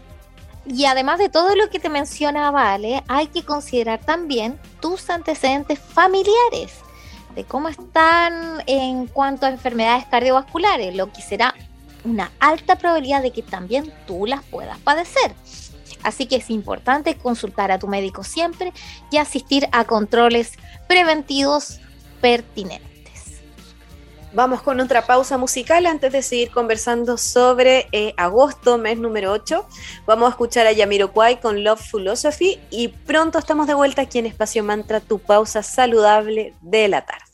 Y 0.66 0.86
además 0.86 1.20
de 1.20 1.30
todo 1.30 1.56
lo 1.56 1.70
que 1.70 1.80
te 1.80 1.90
menciona 1.90 2.52
Vale, 2.52 3.04
hay 3.08 3.28
que 3.28 3.44
considerar 3.44 4.00
también 4.00 4.60
tus 4.80 5.10
antecedentes 5.10 5.80
familiares, 5.80 6.74
de 7.36 7.44
cómo 7.46 7.70
están 7.70 8.62
en 8.68 9.08
cuanto 9.08 9.46
a 9.46 9.50
enfermedades 9.50 10.06
cardiovasculares, 10.06 10.96
lo 10.96 11.12
que 11.12 11.22
será 11.22 11.56
una 12.04 12.32
alta 12.40 12.78
probabilidad 12.78 13.22
de 13.22 13.32
que 13.32 13.42
también 13.42 13.92
tú 14.06 14.26
las 14.26 14.44
puedas 14.44 14.78
padecer. 14.80 15.34
Así 16.04 16.26
que 16.26 16.38
es 16.38 16.50
importante 16.50 17.16
consultar 17.16 17.72
a 17.72 17.80
tu 17.80 17.88
médico 17.88 18.24
siempre 18.24 18.74
y 19.12 19.18
asistir 19.18 19.68
a 19.72 19.86
controles 19.86 20.54
preventivos 20.88 21.80
pertinentes. 22.22 22.92
Vamos 24.34 24.62
con 24.62 24.80
otra 24.80 25.06
pausa 25.06 25.38
musical 25.38 25.86
antes 25.86 26.14
de 26.14 26.22
seguir 26.22 26.52
conversando 26.52 27.18
sobre 27.18 27.88
eh, 27.92 28.14
agosto, 28.16 28.78
mes 28.78 28.98
número 28.98 29.34
8. 29.34 29.68
Vamos 30.06 30.28
a 30.28 30.30
escuchar 30.30 30.68
a 30.68 30.72
Yamiroquai 30.72 31.42
con 31.42 31.66
Love 31.66 31.82
Philosophy 31.92 32.58
y 32.70 32.88
pronto 32.88 33.40
estamos 33.40 33.68
de 33.68 33.74
vuelta 33.74 34.04
aquí 34.04 34.20
en 34.20 34.28
Espacio 34.28 34.64
Mantra, 34.64 35.02
tu 35.02 35.20
pausa 35.20 35.64
saludable 35.64 36.54
de 36.62 36.88
la 36.88 37.02
tarde. 37.02 37.26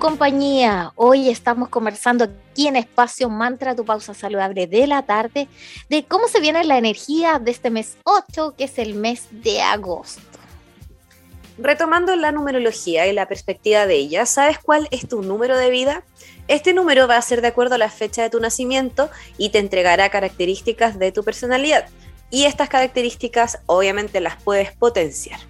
Compañía. 0.00 0.92
Hoy 0.96 1.28
estamos 1.28 1.68
conversando 1.68 2.24
aquí 2.24 2.66
en 2.66 2.76
Espacio 2.76 3.28
Mantra, 3.28 3.76
tu 3.76 3.84
pausa 3.84 4.14
saludable 4.14 4.66
de 4.66 4.86
la 4.86 5.02
tarde, 5.02 5.46
de 5.90 6.04
cómo 6.06 6.26
se 6.26 6.40
viene 6.40 6.64
la 6.64 6.78
energía 6.78 7.38
de 7.38 7.50
este 7.50 7.68
mes 7.68 7.98
8, 8.04 8.54
que 8.56 8.64
es 8.64 8.78
el 8.78 8.94
mes 8.94 9.28
de 9.30 9.60
agosto. 9.60 10.22
Retomando 11.58 12.16
la 12.16 12.32
numerología 12.32 13.06
y 13.08 13.12
la 13.12 13.28
perspectiva 13.28 13.86
de 13.86 13.96
ella, 13.96 14.24
¿sabes 14.24 14.58
cuál 14.58 14.88
es 14.90 15.06
tu 15.06 15.22
número 15.22 15.58
de 15.58 15.68
vida? 15.68 16.02
Este 16.48 16.72
número 16.72 17.06
va 17.06 17.18
a 17.18 17.22
ser 17.22 17.42
de 17.42 17.48
acuerdo 17.48 17.74
a 17.74 17.78
la 17.78 17.90
fecha 17.90 18.22
de 18.22 18.30
tu 18.30 18.40
nacimiento 18.40 19.10
y 19.36 19.50
te 19.50 19.58
entregará 19.58 20.08
características 20.08 20.98
de 20.98 21.12
tu 21.12 21.22
personalidad. 21.22 21.86
Y 22.30 22.44
estas 22.44 22.70
características 22.70 23.58
obviamente 23.66 24.20
las 24.20 24.42
puedes 24.42 24.72
potenciar. 24.72 25.49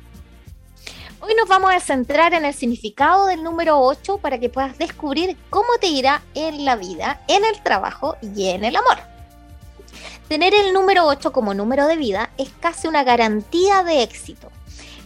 Hoy 1.30 1.36
nos 1.36 1.48
vamos 1.48 1.72
a 1.72 1.78
centrar 1.78 2.34
en 2.34 2.44
el 2.44 2.52
significado 2.52 3.26
del 3.26 3.44
número 3.44 3.78
8 3.80 4.18
para 4.18 4.40
que 4.40 4.48
puedas 4.48 4.76
descubrir 4.78 5.36
cómo 5.48 5.68
te 5.80 5.86
irá 5.86 6.22
en 6.34 6.64
la 6.64 6.74
vida, 6.74 7.20
en 7.28 7.44
el 7.44 7.62
trabajo 7.62 8.16
y 8.20 8.48
en 8.48 8.64
el 8.64 8.74
amor. 8.74 8.98
Tener 10.26 10.52
el 10.54 10.72
número 10.72 11.06
8 11.06 11.30
como 11.30 11.54
número 11.54 11.86
de 11.86 11.94
vida 11.94 12.30
es 12.36 12.48
casi 12.58 12.88
una 12.88 13.04
garantía 13.04 13.84
de 13.84 14.02
éxito. 14.02 14.50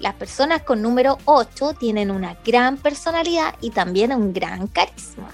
Las 0.01 0.15
personas 0.15 0.63
con 0.63 0.81
número 0.81 1.19
8 1.27 1.75
tienen 1.75 2.11
una 2.11 2.39
gran 2.43 2.79
personalidad 2.79 3.55
y 3.61 3.69
también 3.69 4.11
un 4.11 4.33
gran 4.33 4.67
carisma. 4.67 5.29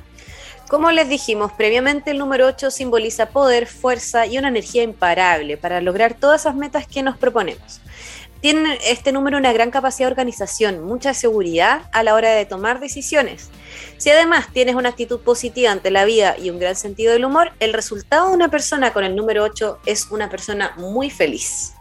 Como 0.69 0.91
les 0.91 1.09
dijimos 1.09 1.53
previamente, 1.53 2.11
el 2.11 2.19
número 2.19 2.49
8 2.49 2.69
simboliza 2.73 3.27
poder, 3.27 3.69
fuerza 3.69 4.27
y 4.27 4.39
una 4.39 4.49
energía 4.49 4.83
imparable 4.83 5.57
para 5.57 5.81
lograr 5.81 6.15
todas 6.15 6.41
esas 6.41 6.57
metas 6.57 6.89
que 6.89 7.05
nos 7.05 7.17
proponemos. 7.17 7.81
Tiene 8.41 8.79
este 8.87 9.13
número 9.13 9.37
una 9.37 9.53
gran 9.53 9.71
capacidad 9.71 10.09
de 10.09 10.13
organización, 10.13 10.83
mucha 10.83 11.13
seguridad 11.13 11.83
a 11.93 12.03
la 12.03 12.15
hora 12.15 12.31
de 12.31 12.47
tomar 12.47 12.81
decisiones. 12.81 13.51
Si 13.99 14.09
además 14.09 14.47
tienes 14.51 14.77
una 14.77 14.89
actitud 14.89 15.21
positiva 15.21 15.71
ante 15.71 15.91
la 15.91 16.07
vida 16.07 16.37
y 16.39 16.49
un 16.49 16.59
gran 16.59 16.75
sentido 16.75 17.13
del 17.13 17.27
humor, 17.27 17.53
el 17.61 17.75
resultado 17.75 18.29
de 18.29 18.35
una 18.35 18.49
persona 18.49 18.95
con 18.95 19.05
el 19.05 19.15
número 19.15 19.45
8 19.45 19.81
es 19.85 20.11
una 20.11 20.31
persona 20.31 20.73
muy 20.79 21.11
feliz. 21.11 21.75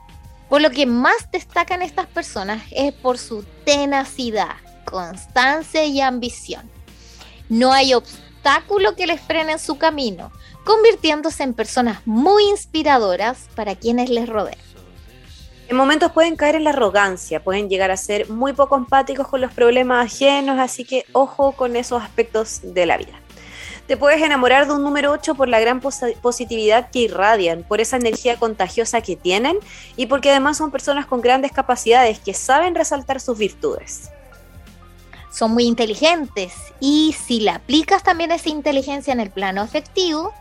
Por 0.50 0.62
lo 0.62 0.70
que 0.70 0.86
más 0.86 1.32
destacan 1.32 1.82
estas 1.82 2.08
personas 2.08 2.62
es 2.72 2.92
por 2.92 3.18
su 3.18 3.46
tenacidad, 3.64 4.58
constancia 4.84 5.86
y 5.86 6.02
ambición. 6.02 6.70
No 7.48 7.72
hay 7.72 7.94
obstáculo 7.94 8.98
que 8.98 9.08
les 9.08 9.22
frene 9.22 9.54
en 9.54 9.60
su 9.60 9.78
camino, 9.78 10.30
convirtiéndose 10.66 11.44
en 11.44 11.54
personas 11.54 12.06
muy 12.06 12.44
inspiradoras 12.50 13.48
para 13.56 13.76
quienes 13.76 14.10
les 14.10 14.28
rodean. 14.28 14.69
En 15.70 15.78
momentos 15.78 16.12
pueden 16.12 16.36
caer 16.36 16.56
en 16.56 16.64
la 16.64 16.72
arrogancia, 16.72 17.44
pueden 17.44 17.70
llegar 17.70 17.92
a 17.92 17.98
ser 17.98 18.28
muy 18.28 18.54
poco 18.54 18.76
empáticos 18.76 19.28
con 19.28 19.40
los 19.40 19.54
problemas 19.54 20.04
ajenos, 20.04 20.58
así 20.58 20.84
que 20.84 21.06
ojo 21.14 21.52
con 21.52 21.76
esos 21.76 22.02
aspectos 22.02 22.62
de 22.64 22.88
la 22.88 22.98
vida. 22.98 23.14
Te 23.86 23.96
puedes 23.96 24.20
enamorar 24.20 24.66
de 24.66 24.74
un 24.74 24.82
número 24.82 25.12
8 25.12 25.36
por 25.36 25.48
la 25.48 25.60
gran 25.60 25.80
positividad 25.80 26.90
que 26.90 27.02
irradian, 27.02 27.62
por 27.62 27.82
esa 27.82 27.98
energía 27.98 28.38
contagiosa 28.38 29.02
que 29.02 29.16
tienen 29.16 29.60
y 29.96 30.08
porque 30.08 30.32
además 30.32 30.58
son 30.58 30.72
personas 30.72 31.06
con 31.06 31.22
grandes 31.22 31.52
capacidades 31.52 32.18
que 32.18 32.34
saben 32.34 32.74
resaltar 32.74 33.22
sus 33.22 33.38
virtudes. 33.38 34.10
Son 35.32 35.52
muy 35.52 35.66
inteligentes 35.66 36.54
y 36.80 37.14
si 37.14 37.42
le 37.42 37.52
aplicas 37.52 38.02
también 38.02 38.32
esa 38.32 38.50
inteligencia 38.50 39.14
en 39.14 39.20
el 39.20 39.30
plano 39.30 39.62
afectivo, 39.62 40.34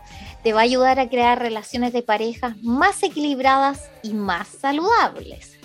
te 0.43 0.53
va 0.53 0.61
a 0.61 0.63
ayudar 0.63 0.99
a 0.99 1.09
crear 1.09 1.39
relaciones 1.39 1.93
de 1.93 2.01
pareja 2.01 2.55
más 2.61 3.03
equilibradas 3.03 3.89
y 4.03 4.13
más 4.13 4.47
saludables. 4.47 5.57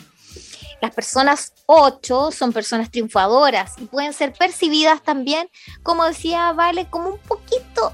Las 0.81 0.95
personas 0.95 1.53
8 1.67 2.31
son 2.33 2.53
personas 2.53 2.91
triunfadoras 2.91 3.75
y 3.79 3.87
pueden 3.87 4.13
ser 4.13 4.33
percibidas 4.33 5.03
también, 5.03 5.49
como 5.83 6.05
decía 6.05 6.53
Vale, 6.53 6.87
como 6.91 7.09
un 7.09 7.19
poquito, 7.19 7.93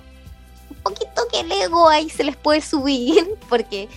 un 0.70 0.76
poquito 0.78 1.28
que 1.30 1.40
el 1.40 1.52
ego 1.52 1.88
ahí 1.88 2.08
se 2.10 2.24
les 2.24 2.36
puede 2.36 2.62
subir, 2.62 3.38
porque 3.48 3.88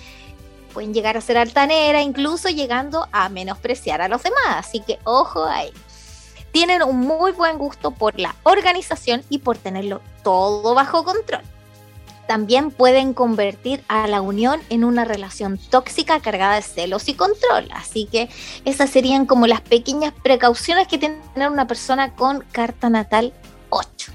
pueden 0.73 0.93
llegar 0.93 1.17
a 1.17 1.21
ser 1.21 1.37
altanera, 1.37 2.01
incluso 2.01 2.49
llegando 2.49 3.07
a 3.11 3.29
menospreciar 3.29 4.01
a 4.01 4.07
los 4.07 4.21
demás. 4.23 4.57
Así 4.57 4.81
que 4.81 4.99
ojo 5.05 5.45
ahí. 5.45 5.71
Tienen 6.51 6.83
un 6.83 6.99
muy 6.99 7.31
buen 7.31 7.57
gusto 7.57 7.91
por 7.91 8.19
la 8.19 8.35
organización 8.43 9.23
y 9.29 9.39
por 9.39 9.57
tenerlo 9.57 10.01
todo 10.23 10.75
bajo 10.75 11.03
control 11.03 11.41
también 12.27 12.71
pueden 12.71 13.13
convertir 13.13 13.83
a 13.87 14.07
la 14.07 14.21
unión 14.21 14.61
en 14.69 14.83
una 14.83 15.05
relación 15.05 15.57
tóxica 15.57 16.19
cargada 16.19 16.55
de 16.55 16.61
celos 16.61 17.07
y 17.09 17.13
control. 17.13 17.67
Así 17.73 18.05
que 18.05 18.29
esas 18.65 18.89
serían 18.89 19.25
como 19.25 19.47
las 19.47 19.61
pequeñas 19.61 20.13
precauciones 20.23 20.87
que 20.87 20.97
tiene 20.97 21.19
una 21.35 21.67
persona 21.67 22.13
con 22.15 22.41
carta 22.51 22.89
natal 22.89 23.33
8. 23.69 24.11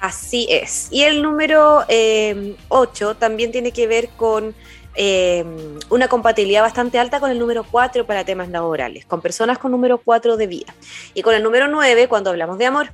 Así 0.00 0.46
es. 0.50 0.88
Y 0.90 1.02
el 1.02 1.22
número 1.22 1.80
8 1.80 1.86
eh, 1.88 3.14
también 3.18 3.52
tiene 3.52 3.70
que 3.72 3.86
ver 3.86 4.08
con 4.10 4.54
eh, 4.96 5.44
una 5.90 6.08
compatibilidad 6.08 6.62
bastante 6.62 6.98
alta 6.98 7.20
con 7.20 7.30
el 7.30 7.38
número 7.38 7.64
4 7.70 8.06
para 8.06 8.24
temas 8.24 8.48
laborales, 8.48 9.04
con 9.04 9.20
personas 9.20 9.58
con 9.58 9.70
número 9.70 9.98
4 9.98 10.38
de 10.38 10.46
vida. 10.46 10.74
Y 11.12 11.22
con 11.22 11.34
el 11.34 11.42
número 11.42 11.68
9 11.68 12.08
cuando 12.08 12.30
hablamos 12.30 12.56
de 12.58 12.66
amor. 12.66 12.92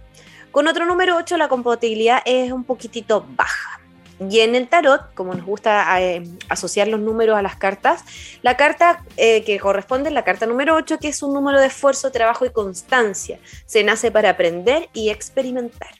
Con 0.50 0.68
otro 0.68 0.86
número 0.86 1.16
8 1.16 1.36
la 1.36 1.48
compatibilidad 1.48 2.22
es 2.24 2.52
un 2.52 2.64
poquitito 2.64 3.26
baja. 3.36 3.80
Y 4.18 4.40
en 4.40 4.54
el 4.54 4.68
tarot, 4.68 5.12
como 5.14 5.34
nos 5.34 5.44
gusta 5.44 6.00
eh, 6.00 6.26
asociar 6.48 6.88
los 6.88 7.00
números 7.00 7.36
a 7.36 7.42
las 7.42 7.56
cartas, 7.56 8.02
la 8.40 8.56
carta 8.56 9.04
eh, 9.18 9.44
que 9.44 9.58
corresponde 9.58 10.08
es 10.08 10.14
la 10.14 10.24
carta 10.24 10.46
número 10.46 10.74
8, 10.74 10.98
que 10.98 11.08
es 11.08 11.22
un 11.22 11.34
número 11.34 11.60
de 11.60 11.66
esfuerzo, 11.66 12.10
trabajo 12.10 12.46
y 12.46 12.50
constancia. 12.50 13.38
Se 13.66 13.84
nace 13.84 14.10
para 14.10 14.30
aprender 14.30 14.88
y 14.94 15.10
experimentar. 15.10 15.90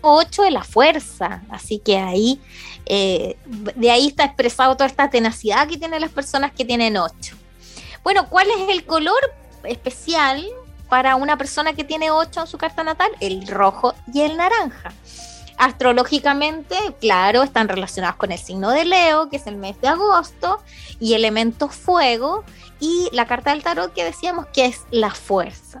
8 0.00 0.44
es 0.44 0.52
la 0.52 0.64
fuerza, 0.64 1.42
así 1.48 1.78
que 1.78 1.96
ahí, 1.96 2.40
eh, 2.86 3.36
de 3.46 3.90
ahí 3.92 4.08
está 4.08 4.24
expresado 4.24 4.76
toda 4.76 4.86
esta 4.86 5.08
tenacidad 5.08 5.68
que 5.68 5.78
tienen 5.78 6.00
las 6.00 6.10
personas 6.10 6.50
que 6.50 6.64
tienen 6.64 6.96
8. 6.96 7.36
Bueno, 8.02 8.28
¿cuál 8.28 8.48
es 8.50 8.68
el 8.68 8.84
color 8.84 9.20
especial 9.62 10.44
para 10.92 11.16
una 11.16 11.38
persona 11.38 11.72
que 11.72 11.84
tiene 11.84 12.10
8 12.10 12.42
en 12.42 12.46
su 12.46 12.58
carta 12.58 12.84
natal, 12.84 13.10
el 13.20 13.46
rojo 13.46 13.94
y 14.12 14.20
el 14.20 14.36
naranja. 14.36 14.92
Astrológicamente, 15.56 16.76
claro, 17.00 17.42
están 17.42 17.70
relacionados 17.70 18.16
con 18.16 18.30
el 18.30 18.38
signo 18.38 18.68
de 18.68 18.84
Leo, 18.84 19.30
que 19.30 19.36
es 19.36 19.46
el 19.46 19.56
mes 19.56 19.80
de 19.80 19.88
agosto, 19.88 20.62
y 21.00 21.14
elemento 21.14 21.70
fuego, 21.70 22.44
y 22.78 23.08
la 23.12 23.26
carta 23.26 23.52
del 23.52 23.62
tarot 23.62 23.94
que 23.94 24.04
decíamos 24.04 24.44
que 24.52 24.66
es 24.66 24.82
la 24.90 25.08
fuerza. 25.14 25.80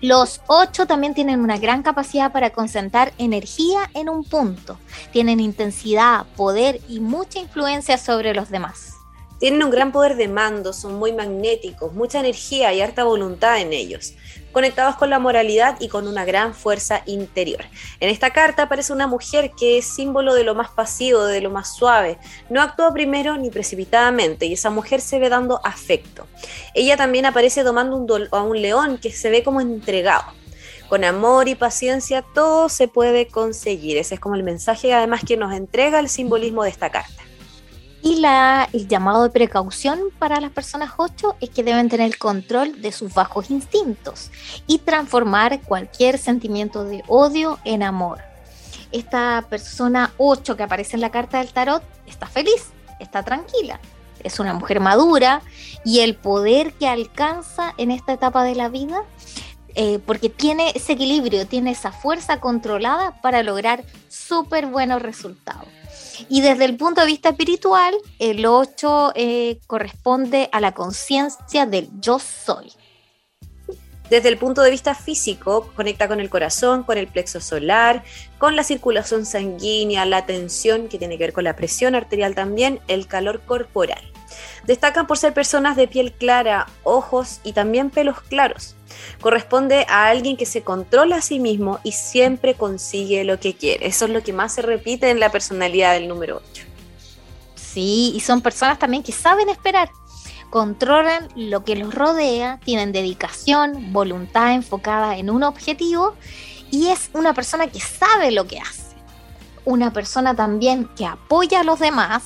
Los 0.00 0.40
8 0.48 0.86
también 0.86 1.14
tienen 1.14 1.40
una 1.40 1.58
gran 1.58 1.84
capacidad 1.84 2.32
para 2.32 2.50
concentrar 2.50 3.12
energía 3.18 3.88
en 3.94 4.08
un 4.08 4.24
punto. 4.24 4.80
Tienen 5.12 5.38
intensidad, 5.38 6.26
poder 6.36 6.80
y 6.88 6.98
mucha 6.98 7.38
influencia 7.38 7.96
sobre 7.98 8.34
los 8.34 8.50
demás. 8.50 8.97
Tienen 9.38 9.62
un 9.62 9.70
gran 9.70 9.92
poder 9.92 10.16
de 10.16 10.26
mando, 10.26 10.72
son 10.72 10.94
muy 10.94 11.12
magnéticos, 11.12 11.92
mucha 11.92 12.18
energía 12.18 12.74
y 12.74 12.80
harta 12.80 13.04
voluntad 13.04 13.60
en 13.60 13.72
ellos, 13.72 14.14
conectados 14.50 14.96
con 14.96 15.10
la 15.10 15.20
moralidad 15.20 15.76
y 15.80 15.86
con 15.86 16.08
una 16.08 16.24
gran 16.24 16.54
fuerza 16.54 17.02
interior. 17.06 17.64
En 18.00 18.08
esta 18.08 18.30
carta 18.30 18.64
aparece 18.64 18.92
una 18.92 19.06
mujer 19.06 19.52
que 19.56 19.78
es 19.78 19.86
símbolo 19.86 20.34
de 20.34 20.42
lo 20.42 20.56
más 20.56 20.70
pasivo, 20.70 21.24
de 21.24 21.40
lo 21.40 21.50
más 21.50 21.76
suave. 21.76 22.18
No 22.50 22.60
actúa 22.60 22.92
primero 22.92 23.36
ni 23.36 23.50
precipitadamente 23.50 24.46
y 24.46 24.54
esa 24.54 24.70
mujer 24.70 25.00
se 25.00 25.20
ve 25.20 25.28
dando 25.28 25.60
afecto. 25.64 26.26
Ella 26.74 26.96
también 26.96 27.24
aparece 27.24 27.62
tomando 27.62 27.96
un 27.96 28.28
a 28.32 28.42
un 28.42 28.60
león 28.60 28.98
que 28.98 29.12
se 29.12 29.30
ve 29.30 29.44
como 29.44 29.60
entregado 29.60 30.24
con 30.88 31.04
amor 31.04 31.48
y 31.48 31.54
paciencia 31.54 32.22
todo 32.22 32.68
se 32.68 32.88
puede 32.88 33.28
conseguir. 33.28 33.98
Ese 33.98 34.14
es 34.14 34.20
como 34.20 34.34
el 34.34 34.42
mensaje 34.42 34.94
además 34.94 35.22
que 35.24 35.36
nos 35.36 35.52
entrega 35.52 36.00
el 36.00 36.08
simbolismo 36.08 36.64
de 36.64 36.70
esta 36.70 36.90
carta. 36.90 37.27
Y 38.02 38.16
la, 38.16 38.68
el 38.72 38.86
llamado 38.86 39.24
de 39.24 39.30
precaución 39.30 40.00
para 40.18 40.40
las 40.40 40.52
personas 40.52 40.92
8 40.96 41.36
es 41.40 41.50
que 41.50 41.64
deben 41.64 41.88
tener 41.88 42.16
control 42.16 42.80
de 42.80 42.92
sus 42.92 43.12
bajos 43.12 43.50
instintos 43.50 44.30
y 44.66 44.78
transformar 44.78 45.60
cualquier 45.62 46.18
sentimiento 46.18 46.84
de 46.84 47.02
odio 47.08 47.58
en 47.64 47.82
amor. 47.82 48.20
Esta 48.92 49.44
persona 49.50 50.12
8 50.16 50.56
que 50.56 50.62
aparece 50.62 50.96
en 50.96 51.00
la 51.00 51.10
carta 51.10 51.38
del 51.38 51.52
tarot 51.52 51.82
está 52.06 52.26
feliz, 52.26 52.68
está 53.00 53.22
tranquila, 53.22 53.80
es 54.22 54.40
una 54.40 54.54
mujer 54.54 54.80
madura 54.80 55.42
y 55.84 56.00
el 56.00 56.14
poder 56.14 56.72
que 56.74 56.88
alcanza 56.88 57.74
en 57.78 57.90
esta 57.90 58.12
etapa 58.12 58.44
de 58.44 58.54
la 58.54 58.68
vida, 58.68 59.02
eh, 59.74 59.98
porque 60.06 60.28
tiene 60.28 60.72
ese 60.74 60.92
equilibrio, 60.92 61.46
tiene 61.46 61.72
esa 61.72 61.92
fuerza 61.92 62.40
controlada 62.40 63.20
para 63.20 63.42
lograr 63.42 63.84
súper 64.08 64.66
buenos 64.66 65.02
resultados. 65.02 65.68
Y 66.28 66.40
desde 66.40 66.64
el 66.64 66.76
punto 66.76 67.00
de 67.00 67.06
vista 67.06 67.30
espiritual, 67.30 67.94
el 68.18 68.44
8 68.44 69.12
eh, 69.14 69.60
corresponde 69.66 70.48
a 70.52 70.60
la 70.60 70.72
conciencia 70.72 71.66
del 71.66 71.88
yo 72.00 72.18
soy. 72.18 72.72
Desde 74.10 74.30
el 74.30 74.38
punto 74.38 74.62
de 74.62 74.70
vista 74.70 74.94
físico, 74.94 75.70
conecta 75.76 76.08
con 76.08 76.18
el 76.18 76.30
corazón, 76.30 76.82
con 76.82 76.96
el 76.96 77.08
plexo 77.08 77.40
solar, 77.40 78.04
con 78.38 78.56
la 78.56 78.64
circulación 78.64 79.26
sanguínea, 79.26 80.06
la 80.06 80.24
tensión, 80.24 80.88
que 80.88 80.98
tiene 80.98 81.18
que 81.18 81.24
ver 81.24 81.32
con 81.34 81.44
la 81.44 81.56
presión 81.56 81.94
arterial 81.94 82.34
también, 82.34 82.80
el 82.88 83.06
calor 83.06 83.42
corporal. 83.42 84.00
Destacan 84.64 85.06
por 85.06 85.18
ser 85.18 85.34
personas 85.34 85.76
de 85.76 85.88
piel 85.88 86.12
clara, 86.12 86.66
ojos 86.84 87.40
y 87.44 87.52
también 87.52 87.90
pelos 87.90 88.20
claros. 88.20 88.74
Corresponde 89.20 89.86
a 89.88 90.08
alguien 90.08 90.36
que 90.36 90.46
se 90.46 90.62
controla 90.62 91.16
a 91.16 91.22
sí 91.22 91.40
mismo 91.40 91.80
y 91.82 91.92
siempre 91.92 92.54
consigue 92.54 93.24
lo 93.24 93.38
que 93.40 93.54
quiere. 93.54 93.86
Eso 93.86 94.06
es 94.06 94.10
lo 94.10 94.22
que 94.22 94.32
más 94.32 94.54
se 94.54 94.62
repite 94.62 95.10
en 95.10 95.20
la 95.20 95.30
personalidad 95.30 95.94
del 95.94 96.08
número 96.08 96.42
8. 96.52 96.64
Sí, 97.54 98.12
y 98.14 98.20
son 98.20 98.40
personas 98.40 98.78
también 98.78 99.02
que 99.02 99.12
saben 99.12 99.48
esperar, 99.48 99.90
controlan 100.50 101.28
lo 101.36 101.64
que 101.64 101.76
los 101.76 101.94
rodea, 101.94 102.58
tienen 102.64 102.92
dedicación, 102.92 103.92
voluntad 103.92 104.54
enfocada 104.54 105.18
en 105.18 105.30
un 105.30 105.42
objetivo 105.42 106.14
y 106.70 106.88
es 106.88 107.10
una 107.12 107.34
persona 107.34 107.66
que 107.66 107.80
sabe 107.80 108.30
lo 108.30 108.46
que 108.46 108.58
hace. 108.58 108.96
Una 109.64 109.92
persona 109.92 110.34
también 110.34 110.88
que 110.96 111.04
apoya 111.04 111.60
a 111.60 111.64
los 111.64 111.78
demás, 111.78 112.22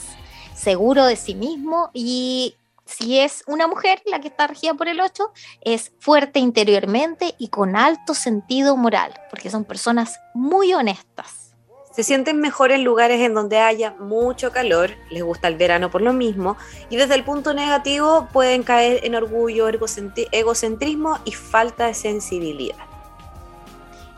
seguro 0.63 1.07
de 1.07 1.17
sí 1.17 1.35
mismo 1.35 1.91
y 1.93 2.55
si 2.85 3.19
es 3.19 3.43
una 3.47 3.67
mujer 3.67 4.01
la 4.07 4.21
que 4.21 4.29
está 4.29 4.47
regida 4.47 4.75
por 4.75 4.89
el 4.89 5.01
8, 5.01 5.33
es 5.63 5.93
fuerte 5.99 6.39
interiormente 6.39 7.35
y 7.39 7.49
con 7.49 7.75
alto 7.75 8.15
sentido 8.15 8.77
moral, 8.77 9.13
porque 9.31 9.51
son 9.51 9.65
personas 9.65 10.21
muy 10.35 10.73
honestas. 10.75 11.55
Se 11.91 12.03
sienten 12.03 12.41
mejor 12.41 12.71
en 12.71 12.85
lugares 12.85 13.21
en 13.21 13.35
donde 13.35 13.59
haya 13.59 13.95
mucho 13.99 14.51
calor, 14.51 14.91
les 15.11 15.23
gusta 15.23 15.49
el 15.49 15.57
verano 15.57 15.91
por 15.91 16.01
lo 16.01 16.13
mismo, 16.13 16.57
y 16.91 16.97
desde 16.97 17.17
el 17.17 17.25
punto 17.25 17.55
negativo 17.55 18.29
pueden 18.33 18.63
caer 18.63 19.01
en 19.05 19.15
orgullo, 19.15 19.69
egocentrismo 19.69 21.19
y 21.25 21.33
falta 21.33 21.87
de 21.87 21.95
sensibilidad. 21.95 22.92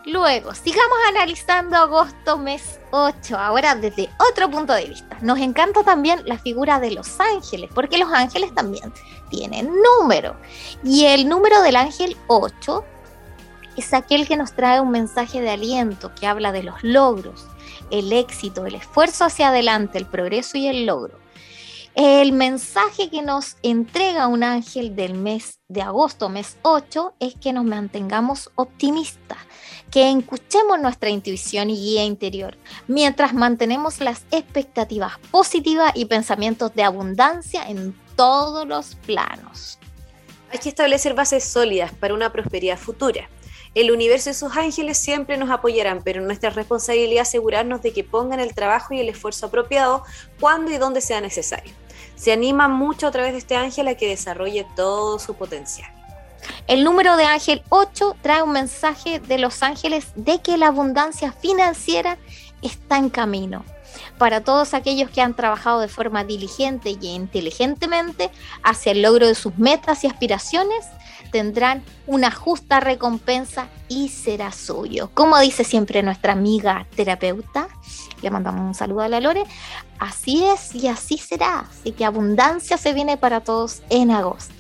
Luego, 0.07 0.55
sigamos 0.55 0.99
analizando 1.09 1.77
agosto, 1.77 2.37
mes 2.37 2.79
8, 2.91 3.39
ahora 3.39 3.75
desde 3.75 4.11
otro 4.31 4.51
punto 4.51 4.75
de 4.75 4.85
vista. 4.85 5.17
Nos 5.23 5.39
encanta 5.39 5.83
también 5.83 6.21
la 6.27 6.39
figura 6.39 6.79
de 6.79 6.91
los 6.91 7.19
ángeles, 7.21 7.71
porque 7.75 7.97
los 7.97 8.13
ángeles 8.13 8.55
también 8.55 8.93
tienen 9.31 9.71
número. 10.01 10.37
Y 10.83 11.07
el 11.07 11.27
número 11.27 11.63
del 11.63 11.77
ángel 11.77 12.19
8 12.27 12.85
es 13.79 13.95
aquel 13.95 14.29
que 14.29 14.37
nos 14.37 14.53
trae 14.53 14.81
un 14.81 14.91
mensaje 14.91 15.41
de 15.41 15.51
aliento, 15.51 16.15
que 16.15 16.27
habla 16.27 16.53
de 16.53 16.65
los 16.65 16.83
logros, 16.83 17.47
el 17.91 18.13
éxito, 18.13 18.67
el 18.67 18.75
esfuerzo 18.75 19.25
hacia 19.25 19.49
adelante, 19.49 19.97
el 19.97 20.07
progreso 20.07 20.59
y 20.59 20.69
el 20.69 20.85
logro. 20.85 21.19
El 21.95 22.33
mensaje 22.33 23.09
que 23.09 23.23
nos 23.23 23.57
entrega 23.63 24.27
un 24.27 24.43
ángel 24.43 24.97
del 24.97 25.15
mes 25.15 25.61
de 25.69 25.81
agosto, 25.81 26.29
mes 26.29 26.57
8, 26.63 27.15
es 27.21 27.37
que 27.37 27.53
nos 27.53 27.65
mantengamos 27.65 28.51
optimistas, 28.57 29.39
que 29.91 30.11
escuchemos 30.11 30.81
nuestra 30.81 31.11
intuición 31.11 31.71
y 31.71 31.77
guía 31.77 32.05
interior, 32.05 32.57
mientras 32.89 33.33
mantenemos 33.33 34.01
las 34.01 34.25
expectativas 34.31 35.19
positivas 35.31 35.93
y 35.95 36.07
pensamientos 36.07 36.75
de 36.75 36.83
abundancia 36.83 37.69
en 37.69 37.95
todos 38.17 38.67
los 38.67 38.97
planos. 39.07 39.79
Hay 40.51 40.59
que 40.59 40.69
establecer 40.69 41.15
bases 41.15 41.45
sólidas 41.45 41.93
para 41.93 42.15
una 42.15 42.33
prosperidad 42.33 42.79
futura. 42.79 43.29
El 43.75 43.91
universo 43.91 44.31
y 44.31 44.35
sus 44.35 44.57
ángeles 44.57 44.99
siempre 44.99 45.37
nos 45.37 45.51
apoyarán, 45.51 46.03
pero 46.05 46.23
nuestra 46.23 46.51
responsabilidad 46.51 47.23
es 47.23 47.29
asegurarnos 47.29 47.83
de 47.83 47.93
que 47.93 48.05
pongan 48.05 48.39
el 48.39 48.55
trabajo 48.55 48.95
y 48.95 49.01
el 49.01 49.09
esfuerzo 49.09 49.47
apropiado 49.47 50.05
cuando 50.39 50.71
y 50.71 50.77
donde 50.77 51.01
sea 51.01 51.21
necesario. 51.21 51.73
Se 52.15 52.33
anima 52.33 52.69
mucho 52.69 53.09
a 53.09 53.11
través 53.11 53.33
de 53.33 53.39
este 53.39 53.57
ángel 53.57 53.89
a 53.89 53.97
que 53.97 54.09
desarrolle 54.09 54.65
todo 54.77 55.19
su 55.19 55.35
potencial. 55.35 55.91
El 56.67 56.85
número 56.85 57.17
de 57.17 57.25
ángel 57.25 57.63
8 57.69 58.17
trae 58.23 58.43
un 58.43 58.53
mensaje 58.53 59.21
de 59.21 59.39
los 59.39 59.63
ángeles 59.63 60.13
de 60.17 60.41
que 60.41 60.57
la 60.57 60.69
abundancia 60.69 61.33
financiera 61.33 62.19
está 62.63 62.99
en 62.99 63.11
camino. 63.11 63.65
Para 64.19 64.43
todos 64.43 64.75
aquellos 64.75 65.11
que 65.11 65.21
han 65.21 65.35
trabajado 65.35 65.81
de 65.81 65.89
forma 65.89 66.25
diligente 66.25 66.97
y 67.01 67.09
inteligentemente 67.09 68.31
hacia 68.63 68.93
el 68.93 69.03
logro 69.03 69.27
de 69.27 69.35
sus 69.35 69.57
metas 69.59 70.05
y 70.05 70.07
aspiraciones, 70.07 70.87
tendrán 71.31 71.83
una 72.07 72.31
justa 72.31 72.81
recompensa 72.81 73.69
y 73.89 74.09
será 74.09 74.53
suyo. 74.53 75.11
Como 75.15 75.39
dice 75.41 75.65
siempre 75.65 76.03
nuestra 76.03 76.33
amiga 76.33 76.87
terapeuta, 76.95 77.69
le 78.23 78.31
mandamos 78.31 78.63
un 78.63 78.75
saludo 78.75 79.01
a 79.01 79.09
la 79.09 79.21
Lore, 79.21 79.45
así 79.99 80.45
es 80.45 80.75
y 80.75 80.87
así 80.89 81.19
será. 81.19 81.69
Así 81.71 81.93
que 81.93 82.05
abundancia 82.05 82.79
se 82.79 82.93
viene 82.93 83.17
para 83.17 83.41
todos 83.41 83.83
en 83.91 84.11
agosto. 84.11 84.55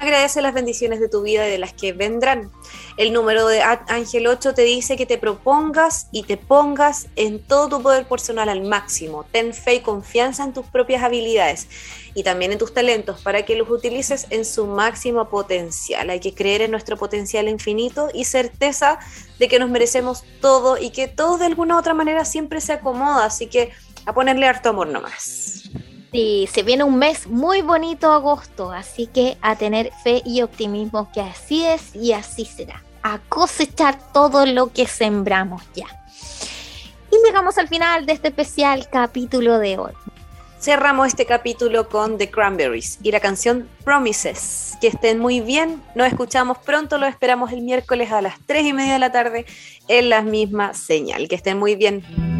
Agradece 0.00 0.40
las 0.40 0.54
bendiciones 0.54 0.98
de 0.98 1.10
tu 1.10 1.20
vida 1.20 1.46
y 1.46 1.50
de 1.50 1.58
las 1.58 1.74
que 1.74 1.92
vendrán. 1.92 2.50
El 2.96 3.12
número 3.12 3.46
de 3.46 3.60
Ángel 3.60 4.28
8 4.28 4.54
te 4.54 4.62
dice 4.62 4.96
que 4.96 5.04
te 5.04 5.18
propongas 5.18 6.08
y 6.10 6.22
te 6.22 6.38
pongas 6.38 7.08
en 7.16 7.38
todo 7.38 7.68
tu 7.68 7.82
poder 7.82 8.08
personal 8.08 8.48
al 8.48 8.62
máximo. 8.62 9.26
Ten 9.30 9.52
fe 9.52 9.74
y 9.74 9.80
confianza 9.80 10.42
en 10.42 10.54
tus 10.54 10.64
propias 10.64 11.02
habilidades 11.02 11.68
y 12.14 12.22
también 12.22 12.50
en 12.52 12.56
tus 12.56 12.72
talentos 12.72 13.20
para 13.20 13.44
que 13.44 13.56
los 13.56 13.68
utilices 13.68 14.26
en 14.30 14.46
su 14.46 14.66
máximo 14.66 15.28
potencial. 15.28 16.08
Hay 16.08 16.20
que 16.20 16.32
creer 16.32 16.62
en 16.62 16.70
nuestro 16.70 16.96
potencial 16.96 17.46
infinito 17.46 18.08
y 18.14 18.24
certeza 18.24 19.00
de 19.38 19.48
que 19.48 19.58
nos 19.58 19.68
merecemos 19.68 20.24
todo 20.40 20.78
y 20.78 20.92
que 20.92 21.08
todo 21.08 21.36
de 21.36 21.44
alguna 21.44 21.76
u 21.76 21.78
otra 21.78 21.92
manera 21.92 22.24
siempre 22.24 22.62
se 22.62 22.72
acomoda. 22.72 23.26
Así 23.26 23.48
que 23.48 23.72
a 24.06 24.14
ponerle 24.14 24.46
harto 24.46 24.70
amor 24.70 24.88
nomás. 24.88 25.68
Sí, 26.12 26.48
se 26.52 26.64
viene 26.64 26.82
un 26.82 26.98
mes 26.98 27.28
muy 27.28 27.62
bonito 27.62 28.12
agosto, 28.12 28.72
así 28.72 29.06
que 29.06 29.36
a 29.42 29.54
tener 29.54 29.92
fe 30.02 30.22
y 30.24 30.42
optimismo 30.42 31.08
que 31.12 31.20
así 31.20 31.64
es 31.64 31.94
y 31.94 32.12
así 32.12 32.44
será. 32.44 32.82
A 33.02 33.18
cosechar 33.28 33.96
todo 34.12 34.44
lo 34.44 34.72
que 34.72 34.86
sembramos 34.86 35.62
ya. 35.74 35.86
Y 37.12 37.16
llegamos 37.24 37.58
al 37.58 37.68
final 37.68 38.06
de 38.06 38.12
este 38.12 38.28
especial 38.28 38.88
capítulo 38.90 39.58
de 39.58 39.78
hoy. 39.78 39.92
Cerramos 40.58 41.08
este 41.08 41.26
capítulo 41.26 41.88
con 41.88 42.18
The 42.18 42.30
Cranberries 42.30 42.98
y 43.02 43.12
la 43.12 43.20
canción 43.20 43.68
Promises. 43.84 44.76
Que 44.80 44.88
estén 44.88 45.18
muy 45.18 45.40
bien, 45.40 45.82
nos 45.94 46.08
escuchamos 46.08 46.58
pronto, 46.58 46.98
lo 46.98 47.06
esperamos 47.06 47.52
el 47.52 47.62
miércoles 47.62 48.10
a 48.12 48.20
las 48.20 48.34
3 48.46 48.66
y 48.66 48.72
media 48.72 48.94
de 48.94 48.98
la 48.98 49.12
tarde 49.12 49.46
en 49.88 50.10
la 50.10 50.22
misma 50.22 50.74
señal. 50.74 51.28
Que 51.28 51.36
estén 51.36 51.58
muy 51.58 51.76
bien. 51.76 52.39